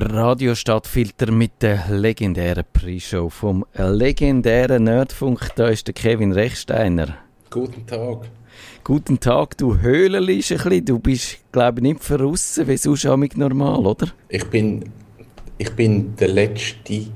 Radio 0.00 0.54
Stadtfilter 0.54 1.32
mit 1.32 1.60
der 1.60 1.88
legendären 1.90 2.64
Pre-Show 2.72 3.28
vom 3.30 3.64
legendären 3.74 4.84
Nerdfunk. 4.84 5.50
Da 5.56 5.68
ist 5.68 5.88
der 5.88 5.94
Kevin 5.94 6.32
Rechsteiner. 6.32 7.16
Guten 7.50 7.84
Tag. 7.86 8.30
Guten 8.84 9.18
Tag, 9.18 9.58
du 9.58 9.78
höhlelst 9.78 10.52
ein 10.52 10.58
bisschen. 10.58 10.84
Du 10.84 10.98
bist, 11.00 11.38
glaube 11.50 11.80
ich, 11.80 11.82
nicht 11.82 12.04
verrissen, 12.04 12.68
wie 12.68 12.76
sonst 12.76 13.04
normal, 13.36 13.86
oder? 13.86 14.08
Ich 14.28 14.44
bin, 14.44 14.84
ich 15.58 15.70
bin 15.70 16.14
der 16.16 16.28
Letzte. 16.28 17.06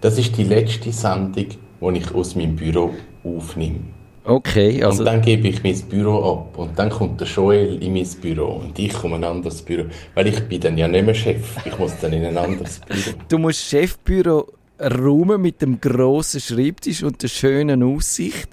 Das 0.00 0.18
ist 0.18 0.36
die 0.36 0.44
letzte 0.44 0.90
Sendung, 0.90 1.46
die 1.80 1.98
ich 1.98 2.12
aus 2.12 2.34
meinem 2.34 2.56
Büro 2.56 2.92
aufnehme. 3.22 3.80
Okay, 4.24 4.82
also... 4.84 5.00
Und 5.00 5.06
dann 5.06 5.20
gebe 5.20 5.48
ich 5.48 5.62
mein 5.64 5.80
Büro 5.88 6.32
ab 6.32 6.58
und 6.58 6.78
dann 6.78 6.90
kommt 6.90 7.20
der 7.20 7.26
Joel 7.26 7.82
in 7.82 7.92
mein 7.92 8.06
Büro 8.20 8.60
und 8.62 8.78
ich 8.78 8.92
komme 8.92 9.16
in 9.16 9.24
ein 9.24 9.30
anderes 9.30 9.62
Büro, 9.62 9.84
weil 10.14 10.28
ich 10.28 10.40
bin 10.42 10.60
dann 10.60 10.78
ja 10.78 10.86
nicht 10.86 11.04
mehr 11.04 11.14
Chef, 11.14 11.56
ich 11.64 11.76
muss 11.78 11.98
dann 12.00 12.12
in 12.12 12.24
ein 12.24 12.38
anderes 12.38 12.80
Büro. 12.80 13.18
Du 13.28 13.38
musst 13.38 13.64
Chefbüro 13.64 14.46
räumen 14.82 15.40
mit 15.40 15.62
dem 15.62 15.80
grossen 15.80 16.40
Schreibtisch 16.40 17.02
und 17.02 17.22
der 17.22 17.28
schönen 17.28 17.82
Aussicht. 17.82 18.48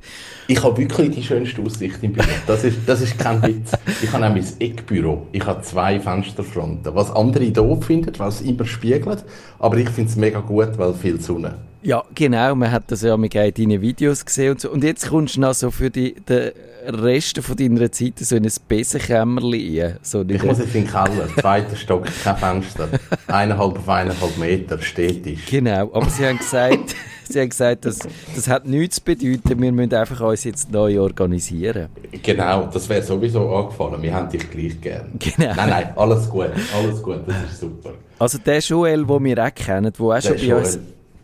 Ich 0.48 0.62
habe 0.64 0.78
wirklich 0.78 1.12
die 1.12 1.24
schönste 1.24 1.62
Aussicht 1.62 1.98
im 2.02 2.14
Büro. 2.14 2.28
Das 2.48 2.64
ist, 2.64 2.78
das 2.86 3.02
ist 3.02 3.18
kein 3.18 3.42
Witz. 3.44 3.72
Ich 4.02 4.12
habe 4.12 4.24
nämlich 4.24 4.46
ein 4.46 4.62
Eckbüro. 4.62 5.28
Ich 5.32 5.46
habe 5.46 5.62
zwei 5.62 6.00
Fensterfronten. 6.00 6.94
Was 6.94 7.12
andere 7.12 7.52
doof 7.52 7.86
finden, 7.86 8.18
weil 8.18 8.30
es 8.30 8.42
immer 8.42 8.66
spiegelt. 8.66 9.24
Aber 9.60 9.78
ich 9.78 9.90
finde 9.90 10.10
es 10.10 10.16
mega 10.16 10.40
gut, 10.40 10.78
weil 10.78 10.94
viel 10.94 11.20
Sonne. 11.20 11.56
Ja, 11.82 12.04
genau, 12.14 12.56
man 12.56 12.72
hat 12.72 12.92
das 12.92 13.04
ja 13.04 13.16
mit 13.16 13.36
deinen 13.36 13.82
Videos 13.82 14.26
gesehen 14.26 14.52
und 14.52 14.62
so. 14.62 14.70
Und 14.70 14.84
jetzt 14.84 15.08
kommst 15.08 15.38
du 15.38 15.42
noch 15.42 15.54
so 15.54 15.72
für 15.72 15.90
die, 15.90 16.14
den 16.14 16.52
Rest 16.86 17.40
von 17.40 17.56
deiner 17.56 17.90
Zeit 17.92 18.20
so 18.20 18.36
in 18.36 18.46
ein 18.46 18.52
Besenkämmerli 18.68 19.94
so 20.02 20.24
Ich 20.28 20.44
muss 20.44 20.60
jetzt 20.60 20.76
in 20.76 20.84
den 20.84 20.92
Keller, 20.92 21.28
zweiter 21.40 21.76
Stock, 21.76 22.06
kein 22.24 22.38
Fenster, 22.38 22.90
eineinhalb 23.28 23.78
auf 23.78 23.88
eineinhalb 23.88 24.38
Meter, 24.38 24.80
stetisch. 24.82 25.46
Genau, 25.50 25.90
aber 25.94 26.10
sie 26.10 26.26
haben 26.26 26.38
gesagt, 26.38 26.96
sie 27.24 27.40
haben 27.40 27.50
gesagt, 27.50 27.86
das, 27.86 28.00
das 28.36 28.48
hat 28.50 28.66
nichts 28.66 28.98
zu 28.98 29.04
bedeuten, 29.04 29.62
wir 29.62 29.72
müssen 29.72 29.94
einfach 29.94 30.20
uns 30.20 30.44
jetzt 30.44 30.72
neu 30.72 31.00
organisieren. 31.00 31.88
Genau, 32.24 32.68
das 32.74 32.90
wäre 32.90 33.04
sowieso 33.04 33.56
angefallen, 33.56 34.02
wir 34.02 34.14
haben 34.14 34.30
dich 34.30 34.50
gleich 34.50 34.82
gern. 34.82 35.12
Genau. 35.18 35.54
Nein, 35.56 35.70
nein, 35.70 35.94
alles 35.96 36.30
gut, 36.30 36.50
alles 36.76 37.02
gut, 37.02 37.20
das 37.26 37.54
ist 37.54 37.60
super. 37.62 37.94
Also 38.18 38.38
der 38.38 38.60
Joel, 38.60 39.06
den 39.06 39.24
wir 39.24 39.46
auch 39.46 39.56
kennen, 39.56 39.94
der 39.98 40.06
auch 40.06 40.22
schon 40.22 40.36
bei 40.36 40.42
Joel. 40.42 40.60
uns 40.64 40.80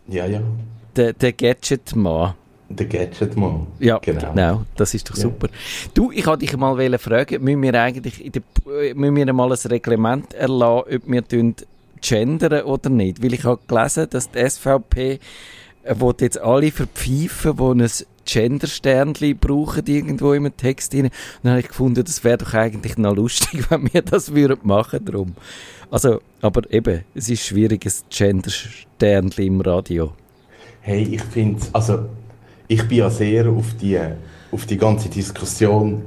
ja, 0.08 0.26
ja. 0.26 0.40
Der, 0.94 1.12
der 1.12 1.32
Gadget-Mann. 1.32 2.34
Der 2.68 2.86
Gadget-Mann. 2.86 3.66
Ja, 3.78 3.98
genau. 3.98 4.32
genau. 4.32 4.62
Das 4.76 4.94
ist 4.94 5.08
doch 5.08 5.14
super. 5.14 5.48
Du, 5.94 6.10
ich 6.10 6.26
wollte 6.26 6.46
dich 6.46 6.56
mal 6.56 6.98
fragen, 6.98 7.44
müssen 7.44 7.62
wir 7.62 7.74
eigentlich 7.74 8.24
in 8.24 8.32
der, 8.32 8.42
müssen 8.94 9.16
wir 9.16 9.32
mal 9.32 9.52
ein 9.52 9.58
Reglement 9.70 10.34
erlassen, 10.34 10.96
ob 10.96 11.02
wir 11.06 11.22
gendern 12.00 12.62
oder 12.64 12.90
nicht? 12.90 13.22
Weil 13.22 13.34
ich 13.34 13.44
habe 13.44 13.60
gelesen, 13.66 14.06
dass 14.10 14.30
die 14.30 14.48
SVP 14.48 15.18
äh, 15.86 16.14
jetzt 16.20 16.40
alle 16.40 16.70
verpfeifen, 16.70 17.56
die 17.56 17.82
ein 17.82 17.90
Gender-Sternchen 18.24 19.38
brauchen 19.38 19.86
irgendwo 19.86 20.32
im 20.32 20.54
Text 20.56 20.94
rein. 20.94 21.04
Und 21.04 21.12
dann 21.42 21.52
habe 21.52 21.60
ich 21.60 21.68
gefunden, 21.68 22.04
das 22.04 22.24
wäre 22.24 22.38
doch 22.38 22.54
eigentlich 22.54 22.98
noch 22.98 23.14
lustig, 23.14 23.64
wenn 23.70 23.92
wir 23.92 24.02
das 24.02 24.34
würden 24.34 24.58
machen 24.62 25.04
drum. 25.04 25.34
Also, 25.90 26.20
aber 26.40 26.70
eben, 26.72 27.04
es 27.14 27.28
ist 27.28 27.46
schwierig, 27.46 27.86
ein 27.86 27.92
Gender-Sternchen 28.10 29.46
im 29.46 29.60
Radio. 29.60 30.12
Hey, 30.80 31.02
ich 31.02 31.22
finde 31.22 31.62
also 31.72 32.06
ich 32.68 32.86
bin 32.88 32.98
ja 32.98 33.10
sehr 33.10 33.48
auf 33.48 33.74
die, 33.80 33.98
auf 34.50 34.66
die 34.66 34.76
ganze 34.76 35.08
Diskussion 35.08 36.02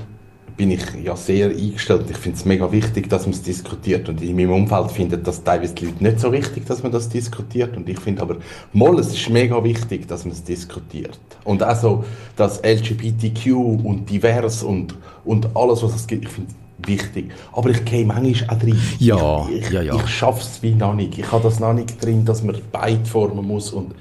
bin 0.59 0.71
ich 0.71 0.81
ja 1.05 1.15
sehr 1.15 1.51
eingestellt. 1.51 2.07
Ich 2.09 2.17
finde 2.17 2.37
es 2.37 2.43
mega 2.43 2.69
wichtig, 2.69 3.09
dass 3.09 3.21
man 3.21 3.31
es 3.31 3.41
diskutiert. 3.41 4.09
Und 4.09 4.21
in 4.21 4.35
meinem 4.35 4.51
Umfeld 4.51 4.91
finden 4.91 5.23
das 5.23 5.41
teilweise 5.41 5.73
die 5.73 5.85
Leute 5.85 6.03
nicht 6.03 6.19
so 6.19 6.33
wichtig, 6.33 6.65
dass 6.65 6.83
man 6.83 6.91
das 6.91 7.07
diskutiert. 7.07 7.77
Und 7.77 7.87
ich 7.87 7.97
finde 7.97 8.21
aber, 8.21 8.35
mal, 8.73 8.99
es 8.99 9.13
ist 9.13 9.29
mega 9.29 9.63
wichtig, 9.63 10.05
dass 10.09 10.25
man 10.25 10.33
es 10.33 10.43
diskutiert. 10.43 11.17
Und 11.45 11.63
also 11.63 12.03
das 12.35 12.61
LGBTQ 12.61 13.53
und 13.85 14.09
divers 14.09 14.61
und, 14.61 14.95
und 15.23 15.55
alles, 15.55 15.81
was 15.81 15.95
es 15.95 16.05
gibt, 16.05 16.25
ich 16.25 16.31
finde 16.31 16.51
wichtig. 16.79 17.31
Aber 17.53 17.69
ich 17.69 17.85
gehe 17.85 18.05
manchmal 18.05 18.49
auch 18.49 18.59
drin. 18.59 18.77
Ja, 18.99 19.47
ich, 19.49 19.61
ich, 19.61 19.69
ja, 19.69 19.81
ja. 19.81 19.95
Ich 19.95 20.09
schaffe 20.09 20.41
es 20.41 20.61
wie 20.61 20.75
noch 20.75 20.93
nicht. 20.93 21.17
Ich 21.17 21.31
habe 21.31 21.41
das 21.41 21.61
noch 21.61 21.71
nicht 21.71 22.03
drin, 22.03 22.25
dass 22.25 22.43
man 22.43 22.57
beide 22.73 23.05
formen 23.05 23.47
muss. 23.47 23.71
Und, 23.71 23.95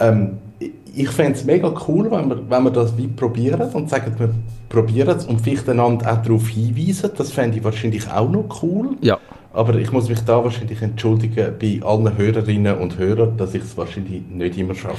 ähm, 0.00 0.38
ich 0.94 1.10
fände 1.10 1.38
es 1.38 1.44
mega 1.44 1.72
cool, 1.86 2.10
wenn 2.10 2.28
wir, 2.28 2.50
wenn 2.50 2.64
wir 2.64 2.70
das 2.70 2.96
wie 2.96 3.06
probieren 3.06 3.70
und 3.72 3.88
sagen, 3.88 4.14
wir 4.18 4.34
probieren 4.68 5.16
es 5.16 5.24
und 5.26 5.40
vielleicht 5.40 5.68
einander 5.68 6.12
auch 6.12 6.22
darauf 6.22 6.48
hinweisen. 6.48 7.10
Das 7.16 7.30
fände 7.30 7.58
ich 7.58 7.64
wahrscheinlich 7.64 8.10
auch 8.10 8.28
noch 8.28 8.62
cool. 8.62 8.96
Ja. 9.00 9.18
Aber 9.52 9.74
ich 9.76 9.90
muss 9.92 10.08
mich 10.08 10.20
da 10.20 10.42
wahrscheinlich 10.42 10.82
entschuldigen 10.82 11.54
bei 11.58 11.80
allen 11.84 12.16
Hörerinnen 12.16 12.78
und 12.78 12.98
Hörern, 12.98 13.36
dass 13.36 13.54
ich 13.54 13.62
es 13.62 13.76
wahrscheinlich 13.76 14.22
nicht 14.28 14.58
immer 14.58 14.74
schaffe. 14.74 14.98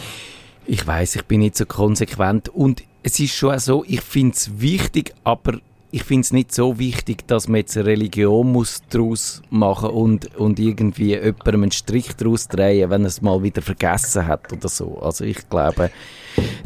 Ich 0.65 0.85
weiß, 0.85 1.15
ich 1.15 1.25
bin 1.25 1.41
nicht 1.41 1.57
so 1.57 1.65
konsequent 1.65 2.49
und 2.49 2.83
es 3.03 3.19
ist 3.19 3.33
schon 3.33 3.57
so, 3.59 3.83
ich 3.87 4.01
finde 4.01 4.35
es 4.35 4.61
wichtig, 4.61 5.13
aber 5.23 5.53
ich 5.91 6.03
finde 6.03 6.21
es 6.21 6.33
nicht 6.33 6.53
so 6.53 6.77
wichtig, 6.77 7.27
dass 7.27 7.47
man 7.47 7.61
jetzt 7.61 7.75
eine 7.75 7.87
Religion 7.87 8.51
muss 8.51 8.81
daraus 8.89 9.41
machen 9.49 9.89
und, 9.89 10.35
und 10.35 10.59
irgendwie 10.59 11.15
jemandem 11.15 11.63
einen 11.63 11.71
Strich 11.71 12.15
daraus 12.15 12.47
drehen, 12.47 12.89
wenn 12.89 13.03
er 13.03 13.07
es 13.07 13.21
mal 13.21 13.41
wieder 13.41 13.61
vergessen 13.61 14.27
hat 14.27 14.53
oder 14.53 14.69
so. 14.69 14.99
Also 14.99 15.25
ich 15.25 15.49
glaube, 15.49 15.89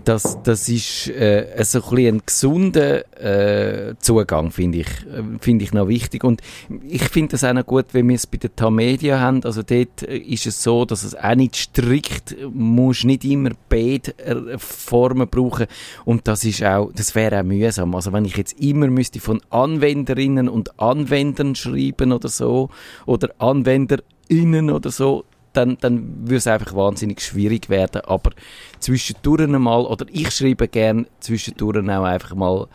das, 0.05 0.37
das 0.43 0.69
ist 0.69 1.07
äh, 1.09 1.63
so 1.63 1.81
ein, 1.91 2.07
ein 2.07 2.21
gesunder 2.25 3.03
äh, 3.19 3.95
Zugang, 3.99 4.51
finde 4.51 4.79
ich, 4.79 4.87
äh, 4.87 5.23
finde 5.39 5.63
ich 5.63 5.73
noch 5.73 5.87
wichtig. 5.87 6.23
Und 6.23 6.41
ich 6.87 7.03
finde 7.03 7.35
es 7.35 7.43
auch 7.43 7.53
noch 7.53 7.65
gut, 7.65 7.87
wenn 7.93 8.07
wir 8.09 8.15
es 8.15 8.27
bei 8.27 8.37
der 8.37 8.55
Tamedia 8.55 9.19
haben. 9.19 9.43
Also 9.43 9.63
dort 9.63 10.03
äh, 10.03 10.17
ist 10.17 10.45
es 10.45 10.61
so, 10.61 10.85
dass 10.85 11.03
es 11.03 11.15
auch 11.15 11.35
nicht 11.35 11.55
strikt, 11.55 12.35
muss 12.53 13.03
nicht 13.03 13.23
immer 13.23 13.51
beide 13.69 14.17
äh, 14.19 14.57
Formen 14.57 15.27
brauchen. 15.27 15.67
Und 16.05 16.27
das 16.27 16.43
das 16.43 17.15
wäre 17.15 17.39
auch 17.39 17.43
mühsam. 17.43 17.95
Also 17.95 18.11
wenn 18.11 18.25
ich 18.25 18.37
jetzt 18.37 18.59
immer 18.59 18.87
müsste 18.87 19.19
von 19.19 19.41
Anwenderinnen 19.49 20.49
und 20.49 20.79
Anwendern 20.79 21.55
schreiben 21.55 22.11
oder 22.11 22.29
so, 22.29 22.69
oder 23.05 23.29
AnwenderInnen 23.39 24.69
oder 24.69 24.91
so, 24.91 25.25
dann, 25.53 25.77
dann 25.79 26.21
würde 26.23 26.37
es 26.37 26.47
einfach 26.47 26.75
wahnsinnig 26.75 27.21
schwierig 27.21 27.69
werden. 27.69 28.01
Aber 28.05 28.31
zwischendurch 28.79 29.47
mal, 29.47 29.85
oder 29.85 30.05
ich 30.11 30.31
schreibe 30.31 30.67
gerne 30.67 31.05
zwischendurch 31.19 31.87
auch 31.87 32.03
einfach 32.03 32.35
mal 32.35 32.67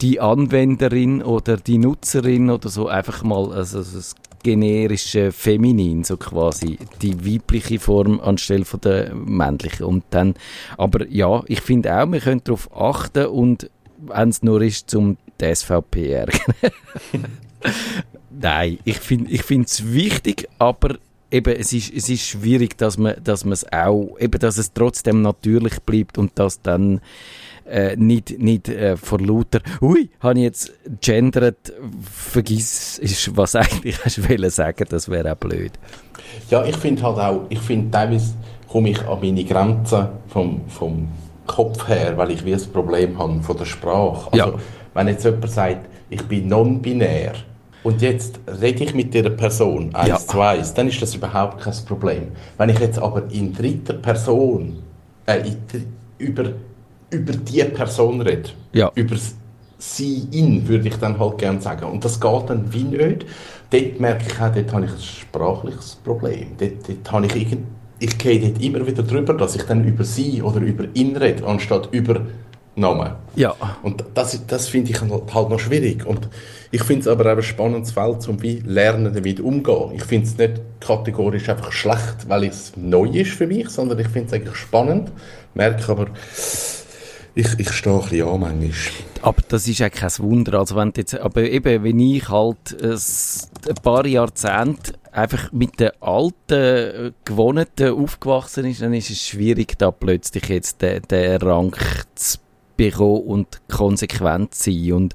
die 0.00 0.20
Anwenderin 0.20 1.22
oder 1.22 1.56
die 1.56 1.78
Nutzerin 1.78 2.50
oder 2.50 2.68
so 2.68 2.88
einfach 2.88 3.22
mal 3.22 3.52
also, 3.52 3.78
also 3.78 3.96
das 3.98 4.14
generische 4.42 5.32
Feminin, 5.32 6.04
so 6.04 6.16
quasi 6.16 6.78
die 7.02 7.26
weibliche 7.26 7.78
Form 7.78 8.20
anstelle 8.20 8.64
von 8.64 8.80
der 8.80 9.14
männlichen. 9.14 9.84
Und 9.84 10.04
dann, 10.10 10.34
aber 10.78 11.06
ja, 11.08 11.42
ich 11.46 11.60
finde 11.60 11.94
auch, 11.94 12.10
wir 12.10 12.20
können 12.20 12.42
darauf 12.44 12.74
achten 12.74 13.26
und 13.26 13.70
wenn 13.98 14.30
es 14.30 14.42
nur 14.42 14.62
ist, 14.62 14.88
zum 14.88 15.18
die 15.40 15.54
SVP 15.54 16.12
ärgern. 16.12 16.40
Nein, 18.30 18.78
ich 18.84 18.98
finde 18.98 19.64
es 19.64 19.92
wichtig, 19.92 20.48
aber 20.58 20.96
eben, 21.30 21.54
es 21.56 21.72
ist, 21.72 21.92
es 21.94 22.08
ist 22.08 22.22
schwierig, 22.22 22.76
dass 22.78 22.98
man, 22.98 23.14
dass 23.22 23.44
man 23.44 23.52
es 23.52 23.70
auch, 23.72 24.16
eben, 24.18 24.38
dass 24.38 24.58
es 24.58 24.72
trotzdem 24.72 25.22
natürlich 25.22 25.80
bleibt 25.80 26.18
und 26.18 26.38
dass 26.38 26.62
dann 26.62 27.00
äh, 27.66 27.96
nicht, 27.96 28.38
nicht 28.38 28.68
äh, 28.68 28.96
vor 28.96 29.20
lauter, 29.20 29.60
ui, 29.80 30.10
habe 30.20 30.38
ich 30.38 30.44
jetzt 30.44 30.72
gendert, 31.00 31.72
vergiss, 32.02 32.98
ist, 32.98 33.36
was 33.36 33.54
eigentlich 33.56 34.04
hast 34.04 34.18
du 34.18 34.50
sagen, 34.50 34.84
das 34.88 35.08
wäre 35.08 35.32
auch 35.32 35.36
blöd. 35.36 35.72
Ja, 36.50 36.64
ich 36.64 36.76
finde 36.76 37.02
halt 37.02 37.18
auch, 37.18 37.46
ich 37.48 37.60
finde 37.60 37.90
teilweise 37.90 38.34
komme 38.68 38.90
ich 38.90 39.00
an 39.06 39.18
meine 39.20 39.44
Grenzen 39.44 40.08
vom, 40.28 40.60
vom 40.68 41.08
Kopf 41.46 41.88
her, 41.88 42.16
weil 42.16 42.30
ich 42.30 42.44
wie 42.44 42.54
ein 42.54 42.72
Problem 42.72 43.18
habe 43.18 43.42
von 43.42 43.56
der 43.56 43.64
Sprache. 43.64 44.32
Also, 44.32 44.52
ja. 44.52 44.54
wenn 44.94 45.08
jetzt 45.08 45.24
jemand 45.24 45.50
sagt, 45.50 45.88
ich 46.08 46.22
bin 46.22 46.48
non-binär, 46.48 47.34
und 47.82 48.02
jetzt 48.02 48.40
rede 48.60 48.84
ich 48.84 48.94
mit 48.94 49.14
dieser 49.14 49.30
Person 49.30 49.94
eins 49.94 50.08
ja. 50.08 50.16
zu 50.18 50.40
eins, 50.40 50.74
dann 50.74 50.88
ist 50.88 51.00
das 51.00 51.14
überhaupt 51.14 51.62
kein 51.62 51.74
Problem. 51.86 52.28
Wenn 52.58 52.68
ich 52.68 52.78
jetzt 52.78 52.98
aber 52.98 53.30
in 53.30 53.52
dritter 53.52 53.94
Person 53.94 54.82
äh, 55.26 55.48
in, 55.48 55.56
über, 56.18 56.52
über 57.10 57.32
die 57.32 57.64
Person 57.64 58.20
rede, 58.20 58.50
ja. 58.72 58.90
über 58.94 59.16
sie, 59.78 60.28
ihn, 60.30 60.68
würde 60.68 60.88
ich 60.88 60.96
dann 60.96 61.18
halt 61.18 61.38
gerne 61.38 61.60
sagen. 61.60 61.86
Und 61.86 62.04
das 62.04 62.20
geht 62.20 62.50
dann 62.50 62.72
wie 62.72 62.84
nicht. 62.84 63.24
Dort 63.70 64.00
merke 64.00 64.24
ich 64.26 64.40
auch, 64.40 64.52
dort 64.52 64.72
habe 64.72 64.84
ich 64.84 64.92
ein 64.92 65.00
sprachliches 65.00 65.96
Problem. 66.04 66.48
Dort, 66.58 66.86
dort 66.86 67.12
habe 67.12 67.26
ich 67.26 67.36
irgend, 67.36 67.66
ich 67.98 68.18
gehe 68.18 68.40
dort 68.40 68.62
immer 68.62 68.86
wieder 68.86 69.02
drüber, 69.02 69.34
dass 69.34 69.56
ich 69.56 69.62
dann 69.62 69.84
über 69.84 70.04
sie 70.04 70.42
oder 70.42 70.60
über 70.60 70.84
ihn 70.94 71.16
rede, 71.16 71.46
anstatt 71.46 71.88
über 71.92 72.20
Namen. 72.80 73.12
Ja. 73.36 73.54
Und 73.82 74.04
das, 74.14 74.46
das 74.46 74.68
finde 74.68 74.90
ich 74.90 75.00
halt 75.00 75.50
noch 75.50 75.58
schwierig. 75.58 76.04
Und 76.04 76.28
ich 76.70 76.82
finde 76.82 77.02
es 77.02 77.08
aber 77.08 77.32
auch 77.32 77.36
ein 77.36 77.42
spannendes 77.42 77.92
Feld, 77.92 78.26
um 78.28 78.40
wie 78.42 78.60
lernen 78.60 79.12
damit 79.12 79.40
umzugehen. 79.40 79.92
Ich 79.96 80.04
finde 80.04 80.26
es 80.26 80.38
nicht 80.38 80.60
kategorisch 80.80 81.48
einfach 81.48 81.72
schlecht, 81.72 82.28
weil 82.28 82.44
es 82.44 82.72
neu 82.76 83.08
ist 83.08 83.32
für 83.32 83.46
mich, 83.46 83.68
sondern 83.68 83.98
ich 83.98 84.08
finde 84.08 84.28
es 84.28 84.32
eigentlich 84.32 84.56
spannend. 84.56 85.12
Merke 85.54 85.92
aber, 85.92 86.06
ich, 87.34 87.58
ich 87.58 87.72
stehe 87.72 87.96
ein 87.96 88.02
bisschen 88.02 88.28
an 88.28 88.40
manchmal. 88.40 88.70
Aber 89.22 89.42
das 89.48 89.68
ist 89.68 89.78
ja 89.78 89.90
kein 89.90 90.10
Wunder. 90.18 90.58
Also 90.58 90.76
wenn 90.76 90.92
jetzt, 90.96 91.18
aber 91.18 91.42
eben, 91.42 91.84
wenn 91.84 92.00
ich 92.00 92.28
halt 92.28 92.76
ein 92.80 93.74
paar 93.82 94.06
Jahrzehnte 94.06 94.94
einfach 95.12 95.52
mit 95.52 95.80
den 95.80 95.90
alten 96.00 96.52
äh, 96.52 97.12
Gewohnheiten 97.24 97.92
aufgewachsen 97.92 98.64
ist, 98.66 98.82
dann 98.82 98.94
ist 98.94 99.10
es 99.10 99.26
schwierig, 99.26 99.78
da 99.78 99.90
plötzlich 99.90 100.48
jetzt 100.48 100.82
den, 100.82 101.02
den 101.02 101.36
Rang 101.42 101.74
zu 102.14 102.38
bekommen 102.80 103.24
und 103.24 103.60
konsequent 103.68 104.54
sein. 104.54 104.92
Und 104.92 105.14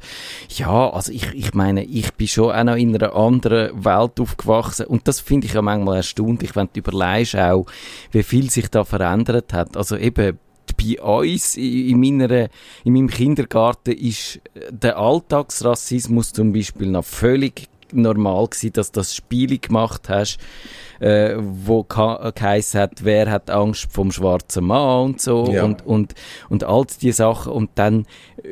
ja, 0.56 0.90
also 0.92 1.12
ich, 1.12 1.34
ich 1.34 1.54
meine, 1.56 1.84
ich 1.84 2.14
bin 2.14 2.28
schon 2.28 2.52
auch 2.52 2.64
noch 2.64 2.76
in 2.76 2.94
einer 2.96 3.16
anderen 3.16 3.84
Welt 3.84 4.20
aufgewachsen 4.20 4.86
und 4.86 5.08
das 5.08 5.20
finde 5.20 5.48
ich 5.48 5.54
ja 5.54 5.64
manchmal 5.64 5.98
erstaunlich, 5.98 6.56
wenn 6.56 6.70
du 6.72 6.80
überlegst 6.80 7.36
auch, 7.36 7.66
wie 8.12 8.22
viel 8.22 8.52
sich 8.52 8.70
da 8.70 8.84
verändert 8.84 9.52
hat. 9.52 9.76
Also 9.76 9.98
eben 9.98 10.38
bei 10.78 11.02
uns 11.02 11.58
in, 11.58 12.00
meiner, 12.00 12.50
in 12.84 12.94
meinem 12.94 13.10
Kindergarten 13.10 13.94
ist 13.94 14.42
der 14.70 14.98
Alltagsrassismus 14.98 16.34
zum 16.34 16.54
Beispiel 16.54 16.88
noch 16.88 17.06
völlig 17.06 17.68
normal 18.02 18.48
gewesen, 18.48 18.74
dass 18.74 18.92
du 18.92 19.00
das 19.00 19.16
Spiel 19.16 19.58
gemacht 19.58 20.10
hast, 20.10 20.38
äh, 21.00 21.36
wo 21.38 21.84
geheißen 21.84 22.80
hat, 22.80 23.04
wer 23.04 23.30
hat 23.30 23.50
Angst 23.50 23.88
vom 23.92 24.12
schwarzen 24.12 24.66
Mann 24.66 25.06
und 25.06 25.22
so 25.22 25.52
ja. 25.52 25.64
und, 25.64 25.86
und, 25.86 26.16
und 26.50 26.64
all 26.64 26.86
diese 27.02 27.18
Sachen. 27.18 27.52
Und 27.52 27.72
dann, 27.76 28.06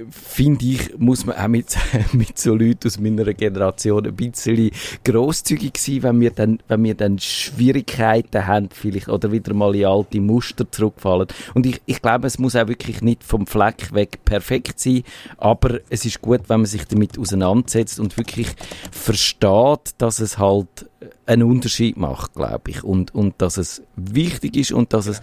finde 0.09 0.65
ich, 0.65 0.97
muss 0.97 1.25
man 1.25 1.37
auch 1.37 1.47
mit, 1.47 1.75
mit 2.13 2.37
so 2.37 2.55
Leuten 2.55 2.87
aus 2.87 2.99
meiner 2.99 3.33
Generation 3.33 4.05
ein 4.05 4.15
bisschen 4.15 4.71
grosszügig 5.03 5.77
sein, 5.77 6.03
wenn 6.03 6.21
wir 6.21 6.31
dann, 6.31 6.59
wenn 6.67 6.83
wir 6.83 6.95
dann 6.95 7.19
Schwierigkeiten 7.19 8.45
haben, 8.45 8.69
vielleicht, 8.71 9.09
oder 9.09 9.31
wieder 9.31 9.53
mal 9.53 9.75
in 9.75 9.85
alte 9.85 10.19
Muster 10.19 10.69
zurückfallen. 10.69 11.27
Und 11.53 11.65
ich, 11.65 11.81
ich 11.85 12.01
glaube, 12.01 12.27
es 12.27 12.39
muss 12.39 12.55
auch 12.55 12.67
wirklich 12.67 13.01
nicht 13.01 13.23
vom 13.23 13.47
Fleck 13.47 13.93
weg 13.93 14.19
perfekt 14.25 14.79
sein, 14.79 15.03
aber 15.37 15.79
es 15.89 16.05
ist 16.05 16.21
gut, 16.21 16.41
wenn 16.47 16.61
man 16.61 16.65
sich 16.65 16.85
damit 16.85 17.17
auseinandersetzt 17.17 17.99
und 17.99 18.17
wirklich 18.17 18.47
versteht, 18.91 19.95
dass 19.97 20.19
es 20.19 20.37
halt 20.37 20.87
einen 21.25 21.43
Unterschied 21.43 21.97
macht, 21.97 22.33
glaube 22.33 22.71
ich. 22.71 22.83
Und, 22.83 23.13
und 23.13 23.35
dass 23.41 23.57
es 23.57 23.83
wichtig 23.95 24.55
ist 24.55 24.71
und 24.71 24.93
dass 24.93 25.07
es 25.07 25.21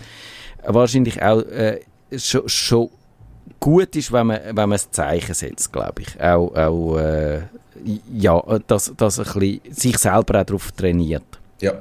wahrscheinlich 0.64 1.22
auch 1.22 1.40
äh, 1.40 1.80
schon, 2.16 2.48
schon 2.48 2.90
gut 3.58 3.96
ist, 3.96 4.12
wenn 4.12 4.28
man, 4.28 4.40
wenn 4.44 4.68
man 4.68 4.72
ein 4.72 4.80
Zeichen 4.90 5.34
setzt, 5.34 5.72
glaube 5.72 6.02
ich. 6.02 6.20
Auch, 6.20 6.54
auch 6.54 6.98
äh, 6.98 7.42
ja, 8.12 8.42
dass, 8.66 8.92
dass 8.96 9.18
ein 9.18 9.40
bisschen 9.40 9.60
sich 9.70 9.98
selber 9.98 10.40
auch 10.40 10.44
darauf 10.44 10.72
trainiert. 10.72 11.24
Ja. 11.60 11.72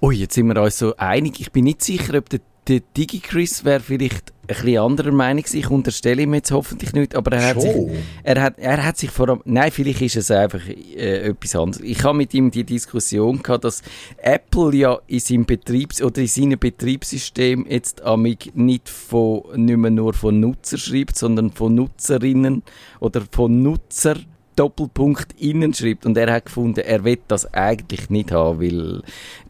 Ui, 0.00 0.16
jetzt 0.16 0.34
sind 0.34 0.46
wir 0.48 0.60
uns 0.60 0.78
so 0.78 0.96
einig. 0.96 1.40
Ich 1.40 1.52
bin 1.52 1.64
nicht 1.64 1.82
sicher, 1.82 2.18
ob 2.18 2.28
der, 2.28 2.40
der 2.68 2.80
DigiChris 2.96 3.64
wäre 3.64 3.80
vielleicht 3.80 4.32
ein 4.48 4.56
bisschen 4.56 4.78
anderer 4.78 5.12
Meinung. 5.12 5.44
Ich 5.52 5.70
unterstelle 5.70 6.22
ihm 6.22 6.34
jetzt 6.34 6.50
hoffentlich 6.50 6.92
nicht, 6.92 7.14
aber 7.14 7.32
er 7.32 7.48
hat, 7.48 7.60
sich, 7.60 7.74
er 8.22 8.42
hat, 8.42 8.58
er 8.58 8.84
hat 8.84 8.96
sich 8.96 9.10
vor 9.10 9.28
allem, 9.28 9.42
nein, 9.44 9.70
vielleicht 9.70 10.02
ist 10.02 10.16
es 10.16 10.30
einfach 10.30 10.66
äh, 10.68 11.28
etwas 11.28 11.56
anderes. 11.56 11.82
Ich 11.84 12.02
habe 12.04 12.16
mit 12.16 12.32
ihm 12.34 12.50
die 12.50 12.64
Diskussion 12.64 13.42
gehabt, 13.42 13.64
dass 13.64 13.82
Apple 14.18 14.74
ja 14.74 14.98
in 15.06 15.20
seinem 15.20 15.46
Betriebs- 15.46 16.02
oder 16.02 16.20
in 16.20 16.28
seinem 16.28 16.58
Betriebssystem 16.58 17.66
jetzt 17.68 18.02
amig 18.02 18.52
nicht 18.54 18.88
von, 18.88 19.42
nicht 19.56 19.76
mehr 19.76 19.90
nur 19.90 20.14
von 20.14 20.38
Nutzer 20.40 20.78
schreibt, 20.78 21.16
sondern 21.16 21.50
von 21.50 21.74
Nutzerinnen 21.74 22.62
oder 23.00 23.22
von 23.30 23.62
Nutzer 23.62 24.16
Doppelpunkt 24.56 25.40
innen 25.40 25.72
schreibt. 25.74 26.06
Und 26.06 26.16
er 26.16 26.32
hat 26.32 26.46
gefunden, 26.46 26.80
er 26.80 27.04
will 27.04 27.18
das 27.28 27.52
eigentlich 27.54 28.10
nicht 28.10 28.32
haben, 28.32 28.60
weil 28.60 29.02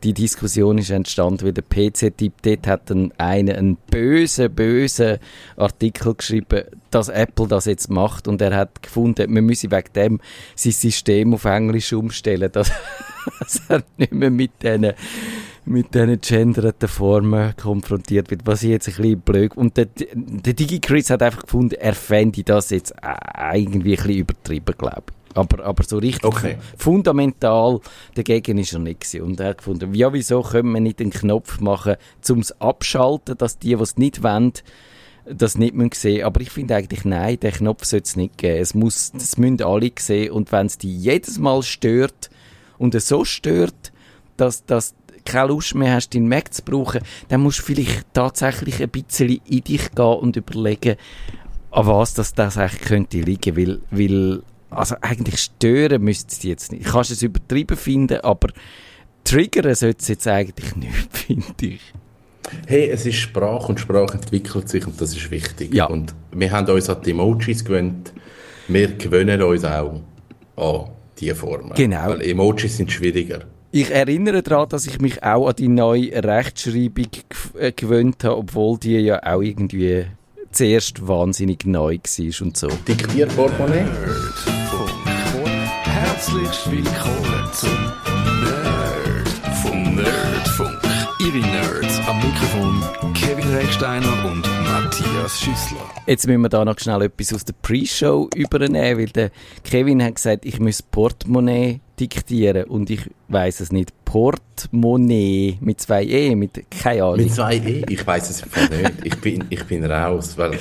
die 0.03 0.12
Diskussion 0.12 0.79
ist 0.79 0.91
entstanden, 0.91 1.47
weil 1.47 1.53
der 1.53 1.62
PC-Typ 1.62 2.35
dort 2.43 2.67
hat 2.67 2.91
einen, 2.91 3.12
einen 3.19 3.76
bösen, 3.91 4.53
bösen 4.55 5.19
Artikel 5.56 6.14
geschrieben, 6.14 6.64
dass 6.91 7.08
Apple 7.08 7.47
das 7.47 7.67
jetzt 7.67 7.88
macht. 7.88 8.29
Und 8.29 8.43
er 8.43 8.55
hat 8.55 8.82
gefunden, 8.82 9.32
man 9.32 9.47
müsse 9.47 9.70
wegen 9.70 9.93
dem 9.94 10.20
sein 10.55 10.73
System 10.73 11.35
auf 11.35 11.44
Englisch 11.44 11.93
umstellen, 11.93 12.50
dass, 12.53 12.70
dass 13.38 13.62
er 13.69 13.85
nicht 13.97 14.12
mehr 14.12 14.31
mit 14.31 14.50
diesen 14.62 14.93
mit 15.66 15.94
diesen 15.94 16.20
genderten 16.20 16.88
Formen 16.88 17.54
konfrontiert 17.56 18.30
wird, 18.30 18.46
was 18.46 18.62
ich 18.62 18.70
jetzt 18.70 18.88
ein 18.88 18.94
bisschen 18.96 19.20
blöd... 19.20 19.56
Und 19.56 19.76
der, 19.76 19.88
der 20.14 20.54
DigiChris 20.54 21.10
hat 21.10 21.22
einfach 21.22 21.42
gefunden, 21.42 21.74
er 21.74 21.94
fände 21.94 22.42
das 22.44 22.70
jetzt 22.70 22.94
irgendwie 23.52 23.92
ein 23.92 23.96
bisschen 23.96 24.20
übertrieben, 24.20 24.74
glaube 24.78 25.02
ich. 25.08 25.36
Aber, 25.36 25.64
aber 25.64 25.84
so 25.84 25.98
richtig 25.98 26.24
okay. 26.24 26.56
fundamental 26.78 27.80
dagegen 28.14 28.56
ist 28.58 28.72
er 28.72 28.78
nicht 28.78 29.00
gewesen. 29.00 29.22
Und 29.22 29.40
er 29.40 29.50
hat 29.50 29.58
gefunden, 29.58 29.92
ja, 29.94 30.12
wieso 30.12 30.40
können 30.40 30.72
wir 30.72 30.80
nicht 30.80 31.00
einen 31.00 31.10
Knopf 31.10 31.60
machen, 31.60 31.96
um 32.30 32.38
es 32.38 32.58
abschalten, 32.60 33.36
dass 33.36 33.58
die, 33.58 33.76
die 33.76 33.82
es 33.82 33.98
nicht 33.98 34.22
wollen, 34.22 34.52
das 35.26 35.58
nicht 35.58 35.74
mehr 35.74 35.90
sehen. 35.92 36.24
Aber 36.24 36.40
ich 36.40 36.50
finde 36.50 36.76
eigentlich, 36.76 37.04
nein, 37.04 37.38
den 37.40 37.52
Knopf 37.52 37.84
sollte 37.84 38.04
es 38.04 38.16
nicht 38.16 38.38
geben. 38.38 38.62
Es 38.62 38.74
muss, 38.74 39.12
das 39.12 39.36
müssen 39.36 39.62
alle 39.62 39.90
sehen. 39.98 40.30
Und 40.30 40.52
wenn 40.52 40.66
es 40.66 40.78
die 40.78 40.96
jedes 40.96 41.38
Mal 41.38 41.62
stört 41.62 42.30
und 42.78 42.94
es 42.94 43.08
so 43.08 43.24
stört, 43.24 43.92
dass, 44.36 44.64
dass 44.64 44.94
keine 45.26 45.49
Lust 45.49 45.75
mehr 45.75 45.94
hast, 45.94 46.14
deinen 46.14 46.28
Mac 46.28 46.52
zu 46.55 46.62
brauchen, 46.62 47.02
dann 47.28 47.43
musst 47.43 47.58
du 47.58 47.62
vielleicht 47.64 48.06
tatsächlich 48.14 48.82
ein 48.82 48.88
bisschen 48.88 49.40
in 49.46 49.64
dich 49.64 49.90
gehen 49.94 50.05
und 50.05 50.37
überlegen, 50.37 50.96
an 51.70 51.87
was 51.87 52.14
das, 52.14 52.32
das 52.32 52.56
eigentlich 52.56 52.82
könnte 52.82 53.20
liegen, 53.20 53.56
weil, 53.56 53.81
weil 53.90 54.43
also 54.70 54.96
eigentlich 55.00 55.38
stören 55.40 56.02
müsste 56.02 56.32
es 56.32 56.43
jetzt 56.43 56.73
nicht. 56.73 56.87
Kannst 56.87 57.11
es 57.11 57.23
übertrieben 57.23 57.76
finden, 57.76 58.20
aber 58.20 58.49
triggern 59.25 59.75
sollte 59.75 59.99
es 60.00 60.08
jetzt 60.08 60.26
eigentlich 60.26 60.75
nicht, 60.76 60.94
finde 61.11 61.67
ich. 61.67 61.81
Hey, 62.67 62.90
es 62.90 63.05
ist 63.06 63.17
Sprache 63.17 63.67
und 63.67 63.81
Sprache 63.81 64.14
entwickelt 64.14 64.69
sich 64.69 64.87
und 64.87 65.00
das 65.00 65.17
ist 65.17 65.31
wichtig. 65.31 65.75
Ja. 65.75 65.87
Und 65.87 66.14
wir 66.32 66.50
haben 66.52 66.69
uns 66.70 66.88
an 66.88 67.02
die 67.05 67.11
Emojis 67.11 67.64
gewöhnt. 67.64 68.12
Wir 68.69 68.93
gewöhnen 68.93 69.43
uns 69.43 69.64
auch 69.64 70.00
an 70.56 70.90
diese 71.19 71.34
Formen. 71.34 71.75
Genau. 71.75 72.08
Weil 72.08 72.22
Emojis 72.22 72.76
sind 72.76 72.93
schwieriger. 72.93 73.40
Ich 73.78 73.90
erinnere 73.90 74.43
daran, 74.43 74.70
dass 74.70 74.87
ich 74.87 75.02
mich 75.02 75.23
auch 75.23 75.49
an 75.49 75.55
die 75.55 75.69
neue 75.69 76.11
Rechtschreibung 76.25 77.11
äh, 77.58 77.73
gewöhnt 77.73 78.25
habe, 78.25 78.38
obwohl 78.38 78.78
die 78.78 78.96
ja 79.00 79.23
auch 79.23 79.43
irgendwie 79.43 80.06
zuerst 80.50 81.06
wahnsinnig 81.06 81.67
neu 81.67 81.99
war 81.99 82.46
und 82.46 82.56
so. 82.56 82.69
Diktierportemonnaie? 82.88 83.84
Herzlich 85.84 86.70
willkommen 86.70 87.50
zum 87.52 87.69
Nerd 88.40 89.28
vom 89.61 89.94
Nerdfunk. 89.94 90.81
Ihre 91.20 91.46
Nerds 91.46 92.00
am 92.08 92.17
Mikrofon 92.17 93.12
Kevin 93.12 93.55
Recksteiner 93.56 94.25
und 94.25 94.43
Matthias 94.64 95.38
Schüssler. 95.38 95.84
Jetzt 96.06 96.26
müssen 96.26 96.40
wir 96.40 96.49
da 96.49 96.64
noch 96.64 96.79
schnell 96.79 97.02
etwas 97.02 97.34
aus 97.34 97.44
der 97.44 97.55
Pre-Show 97.60 98.31
übernehmen, 98.34 99.00
weil 99.00 99.08
der 99.08 99.31
Kevin 99.65 100.03
hat 100.03 100.15
gesagt, 100.15 100.46
ich 100.46 100.58
muss 100.60 100.81
Portemonnaie 100.81 101.81
diktieren 101.98 102.65
und 102.65 102.91
ich 102.91 103.10
weiß 103.29 103.60
es 103.60 103.72
nicht. 103.72 103.93
Portemonnaie 104.05 105.58
mit 105.60 105.81
zwei 105.81 106.05
E, 106.05 106.34
mit 106.34 106.65
keine 106.70 107.05
Ahnung. 107.05 107.17
Mit 107.17 107.34
zwei 107.34 107.56
E? 107.56 107.84
Ich 107.88 108.06
weiß 108.06 108.31
es 108.31 108.43
einfach 108.43 108.70
nicht. 108.70 108.93
Ich 109.05 109.20
bin, 109.20 109.44
ich 109.50 109.65
bin 109.65 109.84
raus, 109.84 110.36
weil 110.36 110.58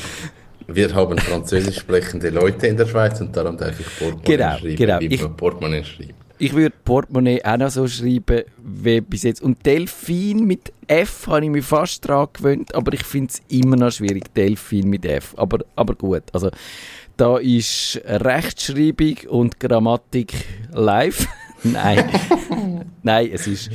wir 0.68 0.94
haben 0.94 1.18
französisch 1.18 1.80
sprechende 1.80 2.30
Leute 2.30 2.68
in 2.68 2.77
der 2.77 2.88
Schweiz 2.88 3.22
und 3.22 3.36
darum 3.36 3.58
darf 3.58 3.80
ich 3.80 3.86
Portemonnaie 3.86 4.38
genau, 4.38 4.58
schreiben, 4.58 4.75
genau. 4.75 5.00
wie 5.00 5.06
ich, 5.06 5.22
man 5.22 5.38
Portemonnaie 5.38 5.84
schreibt. 5.84 6.13
Ich 6.38 6.54
würde 6.54 6.75
Portemonnaie 6.84 7.42
auch 7.46 7.58
noch 7.58 7.70
so 7.70 7.88
schreiben 7.88 8.44
wie 8.58 9.00
bis 9.00 9.24
jetzt. 9.24 9.42
Und 9.42 9.65
Delfin 9.65 10.46
mit 10.46 10.74
F 10.88 11.27
habe 11.27 11.46
ich 11.46 11.51
mich 11.51 11.65
fast 11.65 12.08
dran 12.08 12.27
gewöhnt, 12.34 12.75
aber 12.75 12.94
ich 12.94 13.04
finde 13.04 13.32
es 13.32 13.42
immer 13.48 13.77
noch 13.77 13.92
schwierig, 13.92 14.34
Delfin 14.34 14.89
mit 14.89 15.06
F. 15.06 15.34
Aber, 15.38 15.60
aber 15.75 15.96
gut, 15.96 16.24
also 16.34 16.50
da 17.17 17.38
ist 17.38 18.01
Rechtschreibung 18.05 19.17
und 19.29 19.60
Grammatik 19.60 20.34
live. 20.72 21.27
Nein, 21.63 22.07
nein, 23.01 23.29
es 23.34 23.48
ist 23.48 23.72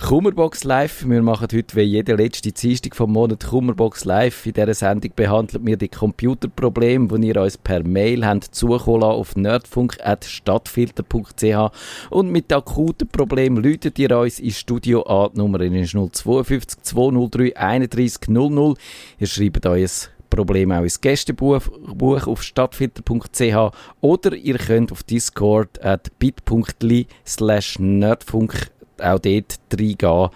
Kummerbox 0.00 0.64
Live. 0.64 1.08
Wir 1.08 1.22
machen 1.22 1.46
heute 1.52 1.76
wie 1.76 1.80
jede 1.80 2.14
letzte 2.14 2.52
Dienstag 2.52 2.94
vom 2.94 3.12
Monat 3.12 3.46
Kummerbox 3.46 4.04
Live. 4.04 4.46
In 4.46 4.52
dieser 4.52 4.74
Sendung 4.74 5.10
behandeln 5.16 5.66
wir 5.66 5.76
die 5.76 5.88
Computerprobleme, 5.88 7.18
die 7.18 7.26
ihr 7.28 7.40
uns 7.40 7.56
per 7.58 7.82
Mail 7.82 8.24
habt 8.26 8.54
zukommen 8.54 9.02
auf 9.02 9.34
nerdfunk.stadtfilter.ch 9.34 11.70
und 12.10 12.30
mit 12.30 12.52
akuten 12.52 13.08
Problemen 13.08 13.64
läutet 13.64 13.98
ihr 13.98 14.16
uns 14.16 14.38
ins 14.38 14.60
Studio 14.60 15.02
an. 15.04 15.30
Die 15.34 15.38
Nummer 15.38 15.60
ist 15.60 15.92
052 15.92 16.82
203 16.82 17.56
31 17.56 18.28
00. 18.28 18.76
Ihr 19.18 19.26
schreibt 19.26 19.66
euch 19.66 20.08
Problem 20.34 20.72
auch 20.72 20.82
ins 20.82 21.00
Gästebuch 21.00 21.60
Buch 21.94 22.26
auf 22.26 22.42
stadtfilter.ch 22.42 23.72
oder 24.00 24.34
ihr 24.34 24.58
könnt 24.58 24.92
auf 24.92 25.02
Discord 25.02 25.82
at 25.84 26.18
bit.ly 26.18 27.06
slash 27.26 27.78
nerdfunk 27.78 28.70
auch 28.98 29.18
dort 29.18 29.58
reingehen. 29.72 30.30